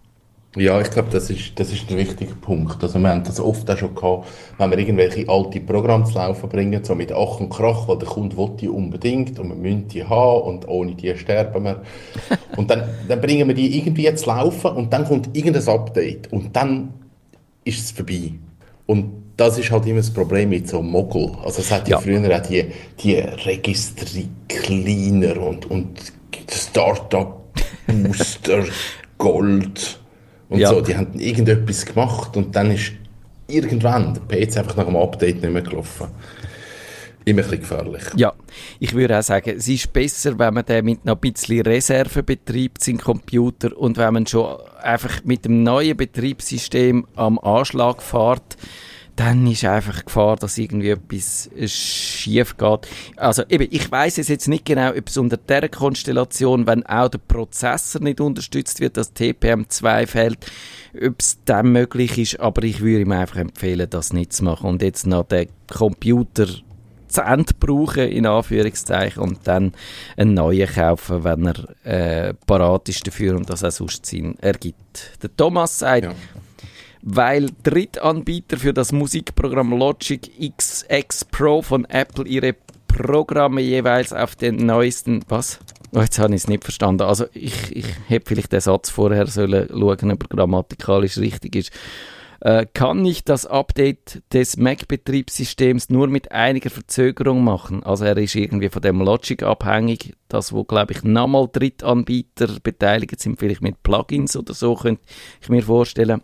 Ja, 0.56 0.80
ich 0.80 0.92
glaube, 0.92 1.10
das 1.10 1.32
ist, 1.32 1.60
das 1.60 1.74
ist 1.74 1.90
ein 1.90 1.98
wichtiger 1.98 2.36
Punkt. 2.36 2.84
Also 2.84 3.00
wir 3.00 3.10
haben 3.10 3.24
das 3.24 3.40
oft 3.40 3.68
auch 3.72 3.78
schon 3.78 3.96
gehabt, 3.96 4.28
wenn 4.60 4.70
wir 4.70 4.78
irgendwelche 4.78 5.28
alte 5.28 5.60
Programme 5.60 6.06
zu 6.06 6.14
laufen 6.14 6.48
bringen, 6.48 6.84
so 6.84 6.94
mit 6.94 7.12
Ach 7.12 7.40
und 7.40 7.50
Krach, 7.50 7.88
weil 7.88 7.98
der 7.98 8.08
Kunde 8.08 8.38
will 8.38 8.52
die 8.60 8.70
unbedingt 8.70 9.40
und 9.40 9.50
wir 9.50 9.56
müssen 9.56 9.88
die 9.88 10.04
haben 10.04 10.44
und 10.44 10.68
ohne 10.68 10.94
die 10.94 11.18
sterben 11.18 11.64
wir. 11.64 11.82
und 12.58 12.70
dann, 12.70 12.84
dann 13.08 13.20
bringen 13.20 13.48
wir 13.48 13.56
die 13.56 13.80
irgendwie 13.80 14.14
zu 14.14 14.28
laufen 14.28 14.72
und 14.74 14.94
dann 14.94 15.06
kommt 15.06 15.36
irgendein 15.36 15.68
Update 15.68 16.32
und 16.32 16.56
dann 16.56 16.94
ist 17.64 17.80
es 17.80 17.92
vorbei. 17.92 18.34
Und 18.86 19.23
das 19.38 19.58
ist 19.58 19.72
halt 19.72 19.86
immer 19.86 19.98
das 19.98 20.12
Problem 20.12 20.50
mit 20.50 20.68
so 20.68 20.82
Mogul. 20.82 21.32
Also 21.44 21.62
es 21.62 21.72
hat 21.72 21.88
ja, 21.88 21.98
ja 21.98 22.02
früher 22.02 22.36
auch 22.36 22.42
die, 22.42 22.66
die 23.02 23.16
Registry 23.16 24.28
Cleaner 24.48 25.42
und, 25.42 25.70
und 25.70 26.14
Startup 26.50 27.42
Booster 27.88 28.64
Gold 29.18 30.00
und 30.50 30.60
ja. 30.60 30.70
so. 30.70 30.82
Die 30.82 30.96
haben 30.96 31.20
irgendetwas 31.20 31.86
gemacht 31.86 32.38
und 32.38 32.56
dann 32.56 32.72
ist 32.72 32.94
irgendwann 33.48 34.14
der 34.30 34.46
PC 34.46 34.58
einfach 34.58 34.76
nach 34.78 34.86
dem 34.86 34.96
Update 34.96 35.42
nicht 35.42 35.52
mehr 35.52 35.62
gelaufen. 35.62 36.08
Immer 37.26 37.40
ein 37.40 37.44
bisschen 37.44 37.62
gefährlich. 37.62 38.04
Ja, 38.18 38.34
ich 38.80 38.94
würde 38.94 39.18
auch 39.18 39.24
sagen, 39.24 39.54
es 39.58 39.68
ist 39.70 39.94
besser, 39.94 40.38
wenn 40.38 40.54
man 40.54 40.66
den 40.66 40.84
mit 40.84 41.06
noch 41.06 41.16
ein 41.16 41.32
bisschen 41.32 41.62
Reserve 41.62 42.22
betreibt, 42.22 42.84
seinen 42.84 42.98
Computer, 42.98 43.78
und 43.78 43.98
wenn 43.98 44.14
man 44.14 44.28
schon 44.28 44.58
einfach 44.82 45.24
mit 45.24 45.46
dem 45.46 45.64
neuen 45.64 45.96
Betriebssystem 45.96 47.08
am 47.16 47.40
Anschlag 47.40 48.02
fährt, 48.02 48.58
dann 49.16 49.46
ist 49.46 49.64
einfach 49.64 50.06
Gefahr, 50.06 50.38
dass 50.38 50.58
irgendwie 50.58 50.90
etwas 50.90 51.50
schief 51.68 52.58
geht. 52.58 52.88
Also 53.16 53.44
eben, 53.48 53.68
ich 53.70 53.92
weiß 53.92 54.18
es 54.18 54.28
jetzt 54.28 54.48
nicht 54.48 54.66
genau, 54.66 54.90
ob 54.90 55.08
es 55.08 55.18
unter 55.18 55.38
der 55.38 55.70
Konstellation, 55.70 56.66
wenn 56.66 56.86
auch 56.86 57.10
der 57.10 57.20
Prozessor 57.20 58.02
nicht 58.02 58.20
unterstützt 58.20 58.80
wird, 58.80 58.98
dass 58.98 59.16
TPM2 59.16 60.08
fällt, 60.08 60.40
ob 60.96 61.20
es 61.20 61.38
dann 61.46 61.72
möglich 61.72 62.18
ist, 62.18 62.40
aber 62.40 62.64
ich 62.64 62.82
würde 62.82 63.02
ihm 63.02 63.12
einfach 63.12 63.38
empfehlen, 63.38 63.88
das 63.90 64.14
nicht 64.14 64.34
zu 64.34 64.46
machen 64.46 64.68
und 64.68 64.82
jetzt 64.82 65.06
noch 65.06 65.26
den 65.26 65.48
Computer 65.72 66.48
zu 67.08 67.22
Ende 67.22 67.54
brauchen, 67.60 68.08
in 68.08 68.26
Anführungszeichen, 68.26 69.22
und 69.22 69.42
dann 69.44 69.74
einen 70.18 70.34
neuen 70.34 70.68
kaufen, 70.68 71.24
wenn 71.24 71.46
er 71.46 71.86
äh, 71.86 72.34
parat 72.48 72.90
ist 72.90 73.06
dafür 73.06 73.36
und 73.36 73.48
das 73.48 73.64
auch 73.64 73.72
sonst 73.72 74.08
Sinn 74.08 74.36
ergibt. 74.40 75.20
Der 75.22 75.36
Thomas 75.36 75.78
sagt, 75.78 76.06
ja 76.06 76.14
weil 77.04 77.50
Drittanbieter 77.64 78.58
für 78.58 78.74
das 78.74 78.92
Musikprogramm 78.92 79.78
Logic 79.78 80.22
XX 80.58 81.26
Pro 81.26 81.62
von 81.62 81.86
Apple 81.86 82.26
ihre 82.26 82.56
Programme 82.88 83.62
jeweils 83.62 84.14
auf 84.14 84.36
den 84.36 84.66
neuesten. 84.66 85.24
Was? 85.28 85.60
Oh, 85.92 86.00
jetzt 86.00 86.18
habe 86.18 86.34
ich 86.34 86.42
es 86.42 86.48
nicht 86.48 86.64
verstanden. 86.64 87.04
Also 87.04 87.26
ich, 87.34 87.76
ich 87.76 87.86
hätte 88.08 88.28
vielleicht 88.28 88.54
den 88.54 88.62
Satz 88.62 88.90
vorher 88.90 89.28
sollen 89.28 89.68
schauen, 89.70 90.12
ob 90.12 90.24
er 90.24 90.30
grammatikalisch 90.30 91.18
richtig 91.18 91.56
ist. 91.56 91.72
Äh, 92.40 92.66
kann 92.74 93.02
nicht 93.02 93.30
das 93.30 93.46
Update 93.46 94.22
des 94.34 94.58
Mac-Betriebssystems 94.58 95.90
nur 95.90 96.08
mit 96.08 96.32
einiger 96.32 96.70
Verzögerung 96.70 97.44
machen? 97.44 97.84
Also 97.84 98.06
er 98.06 98.18
ist 98.18 98.36
irgendwie 98.36 98.70
von 98.70 98.82
dem 98.82 99.02
Logic 99.02 99.44
abhängig, 99.44 100.14
das 100.28 100.52
wo 100.52 100.64
glaube 100.64 100.94
ich 100.94 101.04
nochmal 101.04 101.48
Drittanbieter 101.52 102.60
beteiligt 102.62 103.20
sind, 103.20 103.40
vielleicht 103.40 103.62
mit 103.62 103.82
Plugins 103.84 104.36
oder 104.36 104.54
so, 104.54 104.76
könnte 104.76 105.02
ich 105.42 105.50
mir 105.50 105.64
vorstellen. 105.64 106.22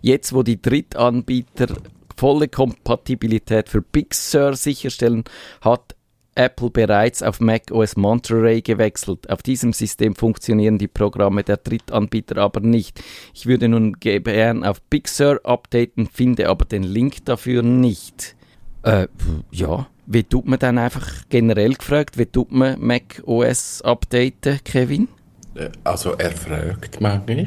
Jetzt, 0.00 0.32
wo 0.32 0.42
die 0.42 0.60
Drittanbieter 0.60 1.68
volle 2.16 2.48
Kompatibilität 2.48 3.68
für 3.68 3.82
Big 3.82 4.14
Sur 4.14 4.54
sicherstellen, 4.54 5.24
hat 5.60 5.96
Apple 6.34 6.70
bereits 6.70 7.22
auf 7.22 7.40
Mac 7.40 7.70
OS 7.70 7.96
Monterey 7.96 8.62
gewechselt. 8.62 9.28
Auf 9.28 9.42
diesem 9.42 9.72
System 9.72 10.14
funktionieren 10.14 10.78
die 10.78 10.88
Programme 10.88 11.42
der 11.42 11.58
Drittanbieter 11.58 12.38
aber 12.38 12.60
nicht. 12.60 13.02
Ich 13.34 13.46
würde 13.46 13.68
nun 13.68 13.94
gern 14.00 14.64
auf 14.64 14.80
Big 14.82 15.08
Sur 15.08 15.40
updaten, 15.44 16.06
finde 16.06 16.48
aber 16.48 16.64
den 16.64 16.84
Link 16.84 17.24
dafür 17.26 17.62
nicht. 17.62 18.34
Äh, 18.82 19.08
ja, 19.50 19.86
wie 20.06 20.24
tut 20.24 20.46
man 20.46 20.58
dann 20.58 20.78
einfach 20.78 21.08
generell 21.28 21.74
gefragt, 21.74 22.18
wie 22.18 22.26
tut 22.26 22.50
man 22.50 22.80
Mac 22.80 23.22
OS 23.24 23.82
updaten, 23.82 24.60
Kevin? 24.64 25.08
Äh, 25.54 25.68
also 25.84 26.12
er 26.12 26.32
fragt 26.32 27.00
manchmal 27.00 27.46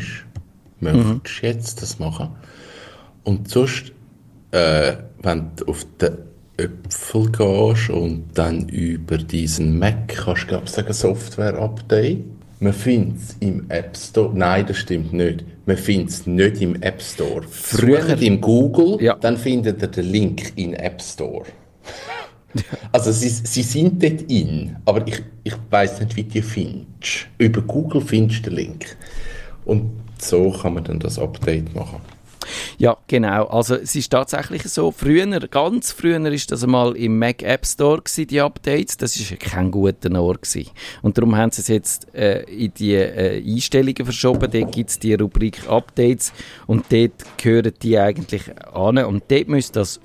möchtest 0.80 1.42
du 1.42 1.48
jetzt 1.48 1.82
das 1.82 2.00
machen? 2.00 2.30
Und 3.24 3.50
sonst, 3.50 3.92
äh, 4.52 4.94
wenn 5.22 5.52
du 5.56 5.66
auf 5.66 5.86
den 6.00 6.18
Äpfel 6.58 7.32
gehst 7.32 7.90
und 7.90 8.26
dann 8.34 8.70
über 8.70 9.18
diesen 9.18 9.78
Mac 9.78 10.08
kannst 10.08 10.50
du 10.50 10.62
sagen 10.66 10.94
Software-Update. 10.94 12.24
Man 12.60 12.74
findet 12.74 13.18
es 13.18 13.36
im 13.42 13.70
App 13.70 13.98
Store. 13.98 14.32
Nein, 14.34 14.66
das 14.66 14.78
stimmt 14.78 15.12
nicht. 15.12 15.44
Man 15.66 15.76
findet 15.76 16.10
es 16.10 16.26
nicht 16.26 16.62
im 16.62 16.82
App 16.82 17.02
Store. 17.02 17.44
Früher 17.50 18.02
Sucht 18.04 18.22
im 18.22 18.40
Google, 18.40 19.02
ja. 19.02 19.16
dann 19.16 19.38
findet 19.38 19.82
ihr 19.82 19.88
den 19.90 20.06
Link 20.06 20.54
in 20.56 20.74
App 20.74 21.02
Store. 21.02 21.46
Also 22.94 23.12
sie, 23.12 23.28
sie 23.28 23.64
sind 23.64 24.02
dort 24.02 24.22
in, 24.32 24.78
aber 24.86 25.06
ich, 25.06 25.22
ich 25.44 25.56
weiß 25.70 26.00
nicht, 26.00 26.16
wie 26.16 26.24
du 26.24 26.30
die 26.30 26.42
findest. 26.42 27.28
Über 27.38 27.60
Google 27.62 28.00
findest 28.00 28.46
du 28.46 28.50
den 28.50 28.56
Link. 28.56 28.96
Und 29.66 29.92
so 30.22 30.52
kann 30.52 30.76
man 30.76 30.84
dann 30.84 31.00
das 31.00 31.20
Update 31.20 31.74
machen. 31.76 32.02
Ja, 32.78 32.98
genau. 33.08 33.46
Also 33.46 33.76
es 33.76 33.96
ist 33.96 34.10
tatsächlich 34.10 34.64
so. 34.64 34.92
Früher, 34.92 35.40
ganz 35.48 35.92
früher 35.92 36.24
ist 36.32 36.52
das 36.52 36.64
einmal 36.64 36.96
im 36.96 37.18
Mac 37.20 37.42
App 37.42 37.66
Store 37.66 38.02
gewesen, 38.02 38.28
die 38.28 38.42
Updates. 38.42 38.98
Das 38.98 39.16
ist 39.16 39.40
kein 39.40 39.72
guter 39.72 40.22
Ort 40.22 40.44
gewesen. 40.44 40.72
Und 41.02 41.18
darum 41.18 41.36
haben 41.36 41.52
sie 41.52 41.62
es 41.62 41.68
jetzt 41.68 42.14
äh, 42.14 42.44
in 42.44 42.74
die 42.74 42.94
äh, 42.94 43.42
Einstellungen 43.44 44.06
verschoben. 44.06 44.50
Dort 44.52 44.72
gibt 44.72 44.90
es 44.90 45.00
die 45.00 45.14
Rubrik 45.14 45.68
Updates 45.70 46.34
und 46.68 46.86
dort 46.92 47.14
gehören 47.38 47.74
die 47.82 47.98
eigentlich 47.98 48.44
an. 48.74 48.98
Und 49.00 49.24
dort 49.30 49.48
müsste 49.48 49.80
das 49.80 50.00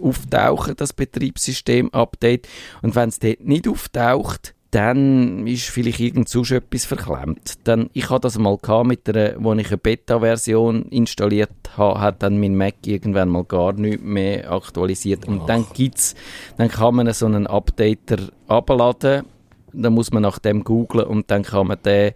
auftauchen, 0.00 0.74
das 0.76 0.92
Betriebssystem-Update. 0.92 2.48
Und 2.82 2.94
wenn 2.94 3.08
es 3.08 3.18
dort 3.18 3.40
nicht 3.40 3.68
auftaucht, 3.68 4.54
dann 4.74 5.46
ist 5.46 5.70
vielleicht 5.70 6.00
irgend 6.00 6.28
sonst 6.28 6.50
etwas 6.50 6.84
verklemmt. 6.84 7.54
Dann, 7.62 7.90
ich 7.92 8.10
hatte 8.10 8.22
das 8.22 8.38
mal 8.38 8.58
gehabt 8.58 8.88
mit 8.88 9.06
der, 9.06 9.36
wo 9.38 9.52
ich 9.52 9.68
eine 9.68 9.78
Beta-Version 9.78 10.86
installiert 10.86 11.50
habe, 11.76 12.00
hat 12.00 12.24
dann 12.24 12.40
mein 12.40 12.56
Mac 12.56 12.74
irgendwann 12.84 13.28
mal 13.28 13.44
gar 13.44 13.72
nicht 13.72 14.02
mehr 14.02 14.50
aktualisiert. 14.50 15.28
Und 15.28 15.42
Ach. 15.42 15.46
dann 15.46 15.66
gibt's, 15.72 16.16
dann 16.56 16.68
kann 16.68 16.96
man 16.96 17.12
so 17.12 17.26
einen 17.26 17.46
Updater 17.46 18.18
abladen, 18.48 19.26
dann 19.72 19.92
muss 19.92 20.10
man 20.10 20.24
nach 20.24 20.40
dem 20.40 20.64
googlen 20.64 21.06
und 21.06 21.30
dann 21.30 21.44
kann 21.44 21.68
man 21.68 21.78
den 21.84 22.12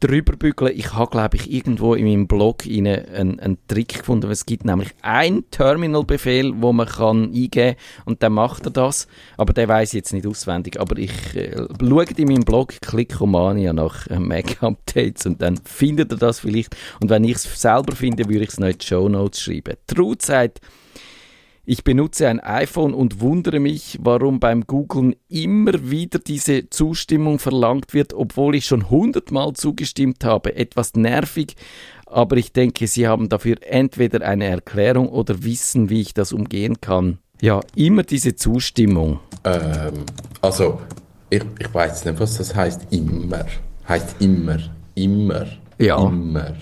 drüber 0.00 0.36
bügeln. 0.36 0.72
Ich 0.76 0.94
habe, 0.94 1.10
glaube 1.10 1.36
ich, 1.36 1.52
irgendwo 1.52 1.94
in 1.94 2.06
meinem 2.06 2.26
Blog 2.26 2.64
einen, 2.66 3.40
einen 3.40 3.58
Trick 3.66 3.98
gefunden. 3.98 4.30
Es 4.30 4.46
gibt 4.46 4.64
nämlich 4.64 4.90
einen 5.02 5.50
Terminal-Befehl, 5.50 6.52
wo 6.60 6.72
man 6.72 6.86
kann 6.86 7.32
eingeben 7.34 7.76
und 8.04 8.22
dann 8.22 8.34
macht 8.34 8.66
er 8.66 8.70
das. 8.70 9.08
Aber 9.36 9.52
der 9.52 9.68
weiß 9.68 9.92
jetzt 9.92 10.12
nicht 10.12 10.26
auswendig. 10.26 10.78
Aber 10.80 10.98
ich 10.98 11.34
äh, 11.34 11.56
schaue 11.80 12.04
in 12.16 12.28
meinem 12.28 12.44
Blog 12.44 12.74
Clickomania 12.80 13.72
nach 13.72 14.06
äh, 14.06 14.18
Mac-Updates 14.18 15.26
und 15.26 15.42
dann 15.42 15.58
findet 15.64 16.12
er 16.12 16.18
das 16.18 16.40
vielleicht. 16.40 16.76
Und 17.00 17.10
wenn 17.10 17.24
ich 17.24 17.36
es 17.36 17.60
selber 17.60 17.94
finde, 17.94 18.28
würde 18.28 18.44
ich 18.44 18.50
es 18.50 18.60
noch 18.60 18.68
in 18.68 18.78
die 18.78 18.86
Show 18.86 19.08
Notes 19.08 19.40
schreiben. 19.40 19.74
Trud 19.86 20.22
sagt, 20.22 20.60
ich 21.70 21.84
benutze 21.84 22.28
ein 22.28 22.40
iPhone 22.40 22.94
und 22.94 23.20
wundere 23.20 23.60
mich, 23.60 23.98
warum 24.00 24.40
beim 24.40 24.66
Googlen 24.66 25.14
immer 25.28 25.90
wieder 25.90 26.18
diese 26.18 26.70
Zustimmung 26.70 27.38
verlangt 27.38 27.92
wird, 27.92 28.14
obwohl 28.14 28.54
ich 28.54 28.64
schon 28.64 28.88
hundertmal 28.88 29.52
zugestimmt 29.52 30.24
habe. 30.24 30.56
Etwas 30.56 30.94
nervig, 30.94 31.56
aber 32.06 32.38
ich 32.38 32.54
denke, 32.54 32.86
Sie 32.86 33.06
haben 33.06 33.28
dafür 33.28 33.56
entweder 33.60 34.26
eine 34.26 34.46
Erklärung 34.46 35.10
oder 35.10 35.44
wissen, 35.44 35.90
wie 35.90 36.00
ich 36.00 36.14
das 36.14 36.32
umgehen 36.32 36.80
kann. 36.80 37.18
Ja, 37.42 37.60
immer 37.74 38.02
diese 38.02 38.34
Zustimmung. 38.34 39.20
Ähm, 39.44 40.06
also, 40.40 40.80
ich, 41.28 41.44
ich 41.58 41.74
weiß 41.74 42.06
nicht, 42.06 42.18
was 42.18 42.38
das 42.38 42.54
heißt. 42.54 42.86
Immer. 42.92 43.44
Heißt 43.86 44.16
immer. 44.20 44.56
Immer. 44.94 45.44
Ja. 45.76 45.98
Immer. 45.98 46.54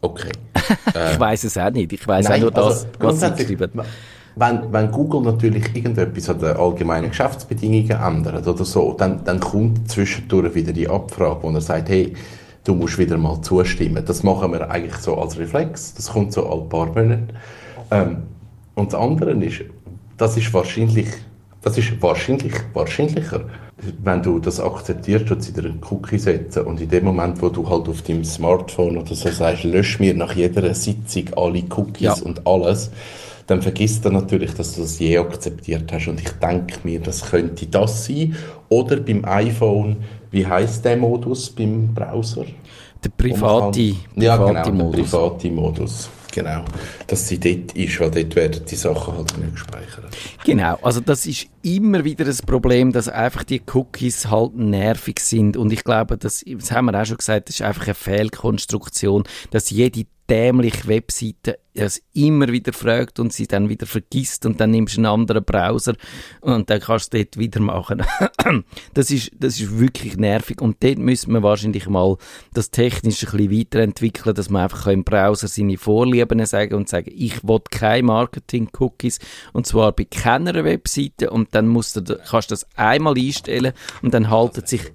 Okay. 0.00 0.30
ich 0.86 1.18
weiß 1.18 1.42
es 1.42 1.58
auch 1.58 1.72
nicht. 1.72 1.92
Ich 1.92 2.06
weiß 2.06 2.30
auch 2.30 2.38
nur 2.38 2.52
das, 2.52 2.84
also, 2.84 2.88
was 3.00 3.20
Sie 3.20 3.30
geschrieben 3.32 3.70
haben. 3.78 3.88
Wenn, 4.36 4.72
wenn 4.72 4.90
Google 4.90 5.22
natürlich 5.22 5.74
irgendetwas 5.76 6.28
an 6.28 6.40
den 6.40 6.56
allgemeinen 6.56 7.10
Geschäftsbedingungen 7.10 7.90
ändert 7.90 8.46
oder 8.46 8.64
so, 8.64 8.92
dann, 8.98 9.24
dann 9.24 9.38
kommt 9.38 9.88
zwischendurch 9.88 10.54
wieder 10.54 10.72
die 10.72 10.88
Abfrage, 10.88 11.42
wo 11.42 11.50
er 11.50 11.60
sagt, 11.60 11.88
hey, 11.88 12.14
du 12.64 12.74
musst 12.74 12.98
wieder 12.98 13.16
mal 13.16 13.40
zustimmen. 13.42 14.04
Das 14.04 14.22
machen 14.22 14.52
wir 14.52 14.68
eigentlich 14.70 14.96
so 14.96 15.16
als 15.16 15.38
Reflex. 15.38 15.94
Das 15.94 16.08
kommt 16.08 16.32
so 16.32 16.48
alle 16.48 16.62
paar 16.62 16.86
Monate. 16.86 17.28
Ähm, 17.90 18.16
und 18.74 18.92
das 18.92 19.00
andere 19.00 19.30
ist, 19.32 19.64
das 20.16 20.36
ist 20.36 20.52
wahrscheinlich, 20.52 21.08
das 21.62 21.78
ist 21.78 21.92
wahrscheinlich 22.00 22.54
wahrscheinlicher, 22.72 23.44
wenn 24.02 24.22
du 24.22 24.38
das 24.38 24.60
akzeptierst 24.60 25.30
und 25.30 25.42
sie 25.42 25.52
dir 25.52 25.64
einen 25.64 25.80
Cookie 25.90 26.18
setzen 26.18 26.64
und 26.64 26.80
in 26.80 26.88
dem 26.88 27.04
Moment, 27.04 27.40
wo 27.42 27.48
du 27.48 27.68
halt 27.68 27.88
auf 27.88 28.02
deinem 28.02 28.24
Smartphone 28.24 28.96
oder 28.96 29.14
so 29.14 29.28
sagst, 29.28 29.64
lösch 29.64 30.00
mir 30.00 30.14
nach 30.14 30.34
jeder 30.34 30.74
Sitzung 30.74 31.24
alle 31.36 31.62
Cookies 31.76 32.00
ja. 32.00 32.14
und 32.24 32.46
alles, 32.46 32.90
dann 33.46 33.62
vergisst 33.62 34.04
er 34.04 34.12
natürlich, 34.12 34.54
dass 34.54 34.74
du 34.74 34.82
das 34.82 34.98
je 34.98 35.18
akzeptiert 35.18 35.92
hast. 35.92 36.08
Und 36.08 36.20
ich 36.20 36.30
denke 36.30 36.78
mir, 36.84 37.00
das 37.00 37.30
könnte 37.30 37.66
das 37.66 38.06
sein. 38.06 38.36
Oder 38.68 38.96
beim 38.96 39.24
iPhone, 39.24 39.96
wie 40.30 40.46
heißt 40.46 40.84
der 40.84 40.96
Modus 40.96 41.50
beim 41.50 41.92
Browser? 41.94 42.46
Der 43.04 43.10
private, 43.10 43.92
kann, 43.92 44.22
ja, 44.22 44.36
private 44.36 44.70
genau, 44.70 44.84
Modus. 44.84 45.10
Der 45.10 45.18
private 45.18 45.50
Modus. 45.50 46.10
Genau, 46.34 46.64
dass 47.06 47.28
sie 47.28 47.38
dort 47.38 47.76
ist, 47.76 48.00
weil 48.00 48.10
dort 48.10 48.34
werden 48.34 48.62
die 48.68 48.74
Sachen 48.74 49.16
halt 49.16 49.38
nicht 49.38 49.52
gespeichert. 49.52 50.16
Genau, 50.44 50.76
also 50.82 50.98
das 50.98 51.26
ist 51.26 51.46
immer 51.62 52.04
wieder 52.04 52.24
das 52.24 52.42
Problem, 52.42 52.90
dass 52.90 53.08
einfach 53.08 53.44
die 53.44 53.62
Cookies 53.72 54.28
halt 54.28 54.56
nervig 54.56 55.20
sind 55.20 55.56
und 55.56 55.72
ich 55.72 55.84
glaube, 55.84 56.18
das, 56.18 56.44
das 56.44 56.72
haben 56.72 56.86
wir 56.86 57.00
auch 57.00 57.04
schon 57.04 57.18
gesagt, 57.18 57.48
das 57.48 57.60
ist 57.60 57.62
einfach 57.62 57.84
eine 57.84 57.94
Fehlkonstruktion, 57.94 59.22
dass 59.52 59.70
jede 59.70 60.06
dämliche 60.28 60.86
Webseite 60.88 61.58
es 61.74 62.02
immer 62.14 62.48
wieder 62.48 62.72
fragt 62.72 63.18
und 63.18 63.32
sie 63.32 63.46
dann 63.46 63.68
wieder 63.68 63.86
vergisst 63.86 64.46
und 64.46 64.60
dann 64.60 64.70
nimmst 64.70 64.96
du 64.96 65.00
einen 65.00 65.06
anderen 65.06 65.44
Browser 65.44 65.94
und 66.40 66.70
dann 66.70 66.80
kannst 66.80 67.12
du 67.12 67.18
dort 67.18 67.36
wieder 67.36 67.60
machen. 67.60 68.02
das 68.94 69.10
ist, 69.10 69.32
das 69.36 69.58
ist 69.58 69.78
wirklich 69.78 70.16
nervig 70.16 70.60
und 70.60 70.82
dort 70.82 70.98
müssen 70.98 71.32
wir 71.32 71.42
wahrscheinlich 71.42 71.88
mal 71.88 72.16
das 72.52 72.70
technisch 72.70 73.24
ein 73.24 73.36
bisschen 73.36 73.58
weiterentwickeln, 73.58 74.34
dass 74.34 74.50
man 74.50 74.62
einfach 74.62 74.86
im 74.86 75.02
Browser 75.02 75.48
seine 75.48 75.76
Vorlieben 75.76 76.46
sagen 76.46 76.74
und 76.74 76.88
sagen, 76.88 77.10
ich 77.12 77.42
will 77.42 77.60
keine 77.70 78.04
Marketing-Cookies 78.04 79.18
und 79.52 79.66
zwar 79.66 79.92
bei 79.92 80.04
keiner 80.04 80.64
Webseite 80.64 81.30
und 81.30 81.54
dann 81.54 81.66
musst 81.66 81.96
du, 81.96 82.02
kannst 82.02 82.50
du 82.50 82.54
das 82.54 82.66
einmal 82.76 83.18
einstellen 83.18 83.72
und 84.02 84.14
dann 84.14 84.30
haltet 84.30 84.68
sich 84.68 84.92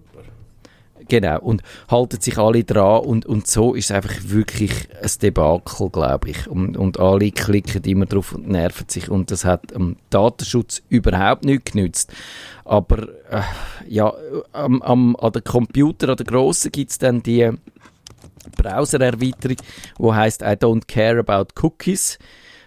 Genau, 1.10 1.40
und 1.40 1.64
halten 1.90 2.22
sich 2.22 2.38
alle 2.38 2.64
dran 2.64 3.02
und, 3.02 3.26
und 3.26 3.48
so 3.48 3.74
ist 3.74 3.86
es 3.86 3.92
einfach 3.92 4.14
wirklich 4.26 4.72
ein 5.02 5.10
Debakel, 5.22 5.90
glaube 5.90 6.30
ich. 6.30 6.48
Und, 6.48 6.78
und 6.78 7.00
alle 7.00 7.32
klicken 7.32 7.84
immer 7.84 8.06
drauf 8.06 8.34
und 8.34 8.48
nerven 8.48 8.88
sich 8.88 9.10
und 9.10 9.32
das 9.32 9.44
hat 9.44 9.76
am 9.76 9.96
Datenschutz 10.12 10.84
überhaupt 10.88 11.46
nichts 11.46 11.72
genützt. 11.72 12.14
Aber 12.64 13.10
äh, 13.32 13.42
ja, 13.88 14.14
am, 14.52 14.84
am, 14.84 15.16
an 15.16 15.32
den 15.32 15.44
Computer, 15.44 16.10
an 16.10 16.18
den 16.18 16.28
grossen 16.28 16.72
gibt 16.72 16.92
es 16.92 17.00
dann 17.00 17.24
die 17.24 17.50
Browser-Erweiterung, 18.56 19.58
die 20.00 20.12
heißt 20.12 20.44
I 20.44 20.54
don't 20.54 20.86
care 20.88 21.18
about 21.18 21.48
cookies 21.60 22.20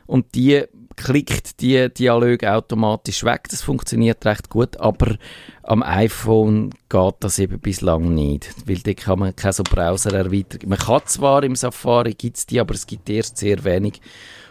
und 0.07 0.35
die 0.35 0.65
klickt 0.97 1.61
die 1.61 1.93
Dialoge 1.93 2.53
automatisch 2.53 3.25
weg. 3.25 3.49
Das 3.51 3.63
funktioniert 3.63 4.25
recht 4.25 4.49
gut, 4.49 4.79
aber 4.79 5.17
am 5.63 5.83
iPhone 5.83 6.71
geht 6.89 7.15
das 7.21 7.39
eben 7.39 7.59
bislang 7.61 8.15
nicht, 8.15 8.55
weil 8.67 8.79
da 8.79 8.93
kann 8.95 9.21
man 9.21 9.37
keine 9.37 9.53
so 9.53 9.63
Browser-Erweiterung. 9.63 10.69
Man 10.69 10.79
kann 10.79 11.03
zwar 11.07 11.43
im 11.45 11.57
Safari, 11.57 12.15
gibt 12.15 12.37
es 12.37 12.47
die, 12.47 12.61
aber 12.61 12.75
es 12.75 12.87
gibt 12.87 13.09
erst 13.11 13.39
sehr 13.39 13.63
wenig. 13.65 14.01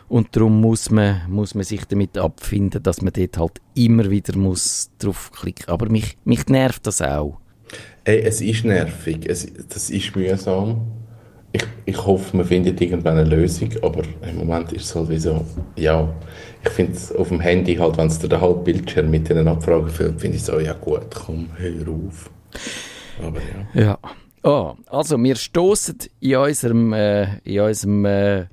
Und 0.08 0.36
darum 0.36 0.60
muss 0.60 0.92
man, 0.92 1.22
muss 1.30 1.56
man 1.56 1.64
sich 1.64 1.86
damit 1.86 2.18
abfinden, 2.18 2.84
dass 2.84 3.02
man 3.02 3.14
dort 3.14 3.38
halt 3.38 3.62
immer 3.76 4.10
wieder 4.10 4.38
muss 4.38 4.92
draufklicken. 5.00 5.70
Aber 5.70 5.90
mich, 5.90 6.18
mich 6.26 6.48
nervt 6.48 6.86
das 6.86 7.02
auch. 7.02 7.40
Ey, 8.04 8.20
es 8.20 8.42
ist 8.42 8.66
nervig, 8.66 9.26
es, 9.26 9.48
das 9.70 9.90
ist 9.90 10.14
mühsam 10.16 10.82
ich, 11.54 11.64
ich 11.86 12.06
hoffe, 12.06 12.38
man 12.38 12.46
findet 12.46 12.80
irgendwann 12.82 13.18
eine 13.18 13.30
Lösung, 13.30 13.70
aber 13.82 14.04
im 14.28 14.38
Moment 14.38 14.72
ist 14.72 14.86
es 14.86 14.96
halt 14.96 15.10
wie 15.10 15.18
so, 15.18 15.46
ja, 15.76 16.08
ich 16.64 16.70
finde 16.70 16.94
es 16.94 17.14
auf 17.14 17.30
dem 17.30 17.40
Handy 17.40 17.76
halt, 17.76 17.98
wenn 17.98 18.08
es 18.08 18.20
dir 18.20 18.30
den 18.30 18.42
halben 18.42 18.64
Bildschirm 18.64 19.10
mit 19.10 19.30
den 19.30 19.48
Abfragen 19.48 19.90
füllt, 19.90 20.22
finde 20.22 20.38
ich 20.38 20.44
so, 20.44 20.60
ja 20.60 20.74
gut, 20.74 21.14
komm, 21.14 21.50
hör 21.58 21.94
auf. 21.94 22.30
Aber 23.22 23.40
ja. 23.40 23.82
Ja. 23.82 24.00
Oh, 24.44 24.74
also 24.88 25.22
wir 25.22 25.36
stoßen 25.36 25.98
in 26.20 26.36
unserem, 26.36 26.94
äh, 26.94 27.38
in 27.44 27.60
unserem 27.60 28.06
äh, 28.06 28.46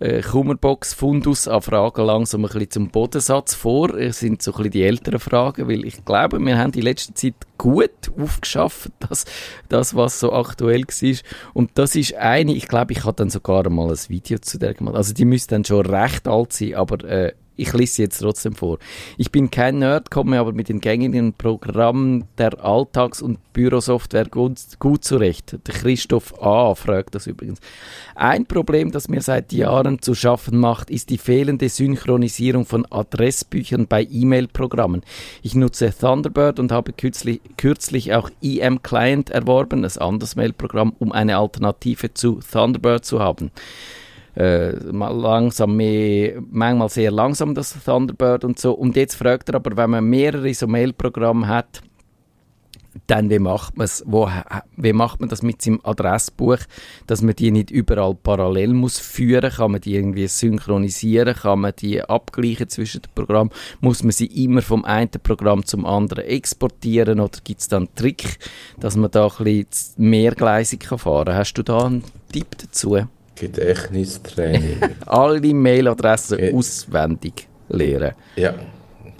äh, 0.00 0.22
Kummerbox-Fundus 0.22 1.48
an 1.48 1.62
Fragen 1.62 2.04
langsam 2.04 2.44
ein 2.44 2.50
bisschen 2.50 2.70
zum 2.70 2.88
Bodensatz 2.88 3.54
vor. 3.54 3.94
Es 3.94 4.20
sind 4.20 4.42
so 4.42 4.52
ein 4.52 4.56
bisschen 4.56 4.70
die 4.72 4.82
älteren 4.82 5.20
Fragen, 5.20 5.68
weil 5.68 5.84
ich 5.84 6.04
glaube, 6.04 6.38
wir 6.38 6.58
haben 6.58 6.72
die 6.72 6.80
letzte 6.80 7.14
Zeit 7.14 7.34
gut 7.58 7.90
aufgeschafft, 8.20 8.90
das, 9.08 9.24
das 9.68 9.94
was 9.94 10.20
so 10.20 10.32
aktuell 10.32 10.82
war. 10.82 11.16
Und 11.52 11.70
das 11.74 11.94
ist 11.94 12.14
eine, 12.14 12.54
ich 12.54 12.68
glaube, 12.68 12.92
ich 12.92 13.04
habe 13.04 13.16
dann 13.16 13.30
sogar 13.30 13.68
mal 13.70 13.90
ein 13.90 13.98
Video 14.08 14.38
zu 14.38 14.58
der 14.58 14.74
gemacht. 14.74 14.96
Also 14.96 15.14
die 15.14 15.24
müsste 15.24 15.54
dann 15.54 15.64
schon 15.64 15.86
recht 15.86 16.26
alt 16.26 16.52
sein, 16.52 16.74
aber 16.74 17.04
äh, 17.04 17.32
ich 17.56 17.72
lese 17.72 18.02
jetzt 18.02 18.18
trotzdem 18.18 18.54
vor. 18.54 18.78
Ich 19.16 19.30
bin 19.30 19.50
kein 19.50 19.78
Nerd, 19.78 20.10
komme 20.10 20.38
aber 20.40 20.52
mit 20.52 20.68
den 20.68 20.80
gängigen 20.80 21.32
Programmen 21.32 22.24
der 22.38 22.64
Alltags- 22.64 23.22
und 23.22 23.38
Bürosoftware 23.52 24.26
gut, 24.26 24.58
gut 24.80 25.04
zurecht. 25.04 25.56
Der 25.66 25.74
Christoph 25.74 26.42
A. 26.42 26.74
fragt 26.74 27.14
das 27.14 27.26
übrigens. 27.26 27.60
Ein 28.16 28.46
Problem, 28.46 28.90
das 28.90 29.08
mir 29.08 29.22
seit 29.22 29.52
Jahren 29.52 30.02
zu 30.02 30.14
schaffen 30.14 30.58
macht, 30.58 30.90
ist 30.90 31.10
die 31.10 31.18
fehlende 31.18 31.68
Synchronisierung 31.68 32.66
von 32.66 32.84
Adressbüchern 32.90 33.86
bei 33.86 34.06
E-Mail-Programmen. 34.10 35.02
Ich 35.42 35.54
nutze 35.54 35.92
Thunderbird 35.96 36.58
und 36.58 36.72
habe 36.72 36.92
kürzlich, 36.92 37.40
kürzlich 37.56 38.14
auch 38.14 38.30
EM 38.42 38.82
Client 38.82 39.30
erworben, 39.30 39.82
das 39.82 39.98
anderes 39.98 40.34
Mail-Programm, 40.34 40.94
um 40.98 41.12
eine 41.12 41.38
Alternative 41.38 42.12
zu 42.12 42.40
Thunderbird 42.40 43.04
zu 43.04 43.20
haben 43.20 43.52
äh, 44.36 44.70
langsam 44.70 45.76
mehr, 45.76 46.42
manchmal 46.50 46.88
sehr 46.88 47.10
langsam 47.10 47.54
das 47.54 47.76
Thunderbird 47.84 48.44
und 48.44 48.58
so. 48.58 48.72
Und 48.72 48.96
jetzt 48.96 49.14
fragt 49.14 49.48
er 49.48 49.56
aber, 49.56 49.76
wenn 49.76 49.90
man 49.90 50.04
mehrere 50.04 50.52
so 50.54 50.66
Mailprogramme 50.66 51.46
hat, 51.46 51.82
dann 53.06 53.28
wie 53.28 53.38
macht 53.38 53.76
man 53.76 53.84
es? 53.84 54.04
Wie 54.06 54.92
macht 54.92 55.20
man 55.20 55.28
das 55.28 55.42
mit 55.42 55.60
seinem 55.60 55.80
Adressbuch, 55.82 56.58
dass 57.06 57.22
man 57.22 57.34
die 57.34 57.50
nicht 57.50 57.70
überall 57.70 58.14
parallel 58.14 58.72
muss 58.72 58.98
führen? 58.98 59.50
Kann 59.50 59.72
man 59.72 59.80
die 59.80 59.94
irgendwie 59.94 60.26
synchronisieren? 60.26 61.34
Kann 61.34 61.60
man 61.60 61.72
die 61.76 62.02
abgleichen 62.02 62.68
zwischen 62.68 63.02
den 63.02 63.10
Programmen? 63.14 63.50
Muss 63.80 64.02
man 64.02 64.12
sie 64.12 64.26
immer 64.26 64.62
vom 64.62 64.84
einen 64.84 65.10
Programm 65.10 65.64
zum 65.64 65.86
anderen 65.86 66.24
exportieren? 66.24 67.20
Oder 67.20 67.38
gibt 67.42 67.60
es 67.60 67.68
da 67.68 67.78
einen 67.78 67.94
Trick, 67.94 68.38
dass 68.78 68.96
man 68.96 69.10
da 69.10 69.26
ein 69.26 69.44
bisschen 69.44 70.10
mehrgleisig 70.10 70.84
fahren 70.84 71.26
kann? 71.26 71.34
Hast 71.34 71.54
du 71.54 71.62
da 71.62 71.86
einen 71.86 72.04
Tipp 72.32 72.56
dazu? 72.58 73.06
Gedächtnistraining. 73.34 74.78
Alle 75.06 75.54
Mailadressen 75.54 76.38
ja. 76.38 76.52
auswendig 76.52 77.48
lernen. 77.68 78.12
Ja, 78.36 78.54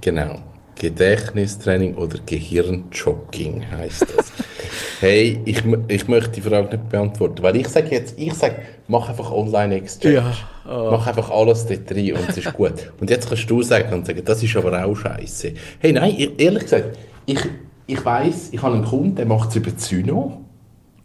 genau. 0.00 0.40
Gedächtnistraining 0.77 1.94
oder 1.94 2.18
Gehirnjogging 2.27 3.64
heißt 3.70 4.07
das. 4.16 4.33
hey, 5.00 5.40
ich, 5.44 5.62
ich 5.88 6.09
möchte 6.09 6.31
die 6.31 6.40
Frage 6.40 6.77
nicht 6.77 6.88
beantworten, 6.88 7.42
weil 7.42 7.57
ich 7.57 7.68
sage 7.68 7.90
jetzt, 7.90 8.18
ich 8.18 8.35
sage, 8.35 8.57
mach 8.88 9.09
einfach 9.09 9.31
Online-Exchange. 9.31 10.14
Ja. 10.14 10.33
Oh. 10.66 10.90
Mach 10.90 11.07
einfach 11.07 11.31
alles 11.31 11.66
dort 11.66 11.90
rein 11.90 12.12
und 12.14 12.29
es 12.29 12.38
ist 12.38 12.53
gut. 12.55 12.92
Und 13.00 13.11
jetzt 13.11 13.29
kannst 13.29 13.48
du 13.48 13.62
sagen 13.62 13.92
und 13.92 14.07
sagen, 14.07 14.22
das 14.24 14.42
ist 14.42 14.57
aber 14.57 14.85
auch 14.85 14.94
scheiße. 14.94 15.53
Hey, 15.79 15.92
nein, 15.92 16.33
ehrlich 16.38 16.64
gesagt, 16.64 16.98
ich, 17.27 17.40
ich 17.87 18.05
weiss, 18.05 18.48
ich 18.50 18.62
habe 18.62 18.74
einen 18.74 18.85
Kunden, 18.85 19.14
der 19.14 19.27
macht 19.27 19.50
es 19.50 19.57
über 19.57 19.70
Syno. 19.77 20.40